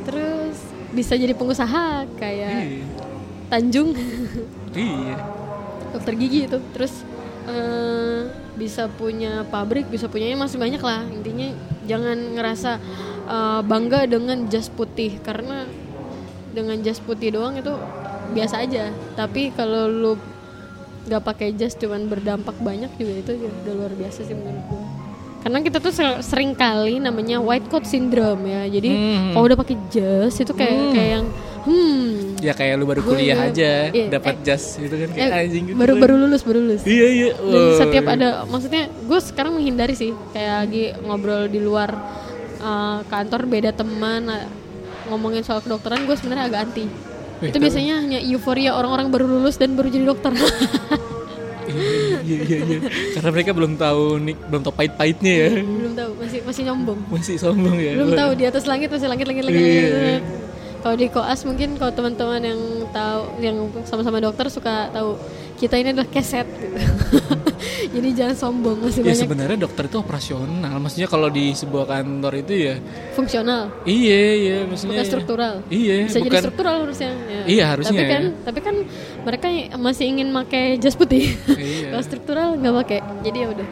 [0.03, 0.57] terus
[0.91, 2.87] bisa jadi pengusaha kayak Iya.
[3.47, 3.93] Tanjung
[4.73, 5.17] Iya.
[5.91, 6.93] dokter gigi itu terus
[7.45, 11.51] eh, bisa punya pabrik bisa punyanya masih banyak lah intinya
[11.85, 12.71] jangan ngerasa
[13.27, 15.67] eh, bangga dengan jas putih karena
[16.51, 17.75] dengan jas putih doang itu
[18.31, 20.13] biasa aja tapi kalau lu
[21.05, 24.84] nggak pakai jas cuman berdampak banyak juga itu udah luar biasa sih menurut gue
[25.45, 29.31] karena kita tuh ser- sering kali namanya white coat syndrome ya jadi Hmm.
[29.31, 31.27] kalau udah pakai jas itu kayak kayak yang
[31.63, 35.29] hmm Ya kayak lu baru kuliah juga- aja iya, dapat eh, jas gitu kan kayak
[35.31, 35.77] eh, anjing gitu.
[35.77, 36.03] baru kan.
[36.03, 37.29] baru lulus baru lulus Iya iya.
[37.35, 37.77] Dan Oh.
[37.79, 41.93] setiap ada maksudnya gue sekarang menghindari sih kayak lagi ngobrol di luar
[42.59, 44.45] uh, kantor beda teman uh,
[45.07, 46.85] ngomongin soal kedokteran gue sebenarnya agak anti
[47.37, 50.33] Wih, itu biasanya hanya euforia orang-orang baru lulus dan baru jadi dokter
[52.25, 52.79] Iya iya iya.
[53.13, 55.49] Karena mereka belum tahu nih belum tahu pahit-pahitnya ya.
[55.61, 57.93] belum tahu masih masih nyombong Masih sombong ya.
[57.95, 59.89] belum tahu di atas langit masih langit langit langit, Iya.
[59.93, 60.23] langit.
[60.81, 62.61] kalau di koas mungkin kalau teman-teman yang
[62.91, 65.17] tahu yang sama-sama dokter suka tahu
[65.55, 66.77] kita ini adalah keset gitu.
[67.87, 70.75] jadi jangan sombong masih Ya banyak sebenarnya dokter itu operasional.
[70.77, 72.75] Maksudnya kalau di sebuah kantor itu ya
[73.13, 74.97] fungsional iya iya maksudnya.
[74.97, 77.43] bukan struktural Iya, bisa jadi bukan struktural harusnya ya.
[77.45, 78.33] Iya, harusnya tapi kan ya.
[78.43, 78.75] tapi kan
[79.23, 81.89] mereka masih ingin pakai jas putih Iya.
[81.91, 83.69] kalau struktural nggak pakai jadi ya udah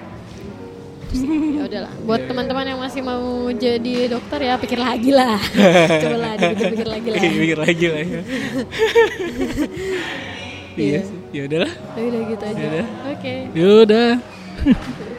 [1.53, 2.29] ya udahlah buat Iya.
[2.33, 5.37] teman-teman yang masih mau jadi dokter ya pikir lagi lah
[6.03, 8.21] coba lah dipikir-pikir lagi lah pikir lagi lah ya.
[10.75, 11.01] iya Iya.
[11.33, 11.73] Ya udahlah.
[11.97, 12.87] Ya udah gitu aja Yaudah.
[13.09, 14.09] oke Ya udah.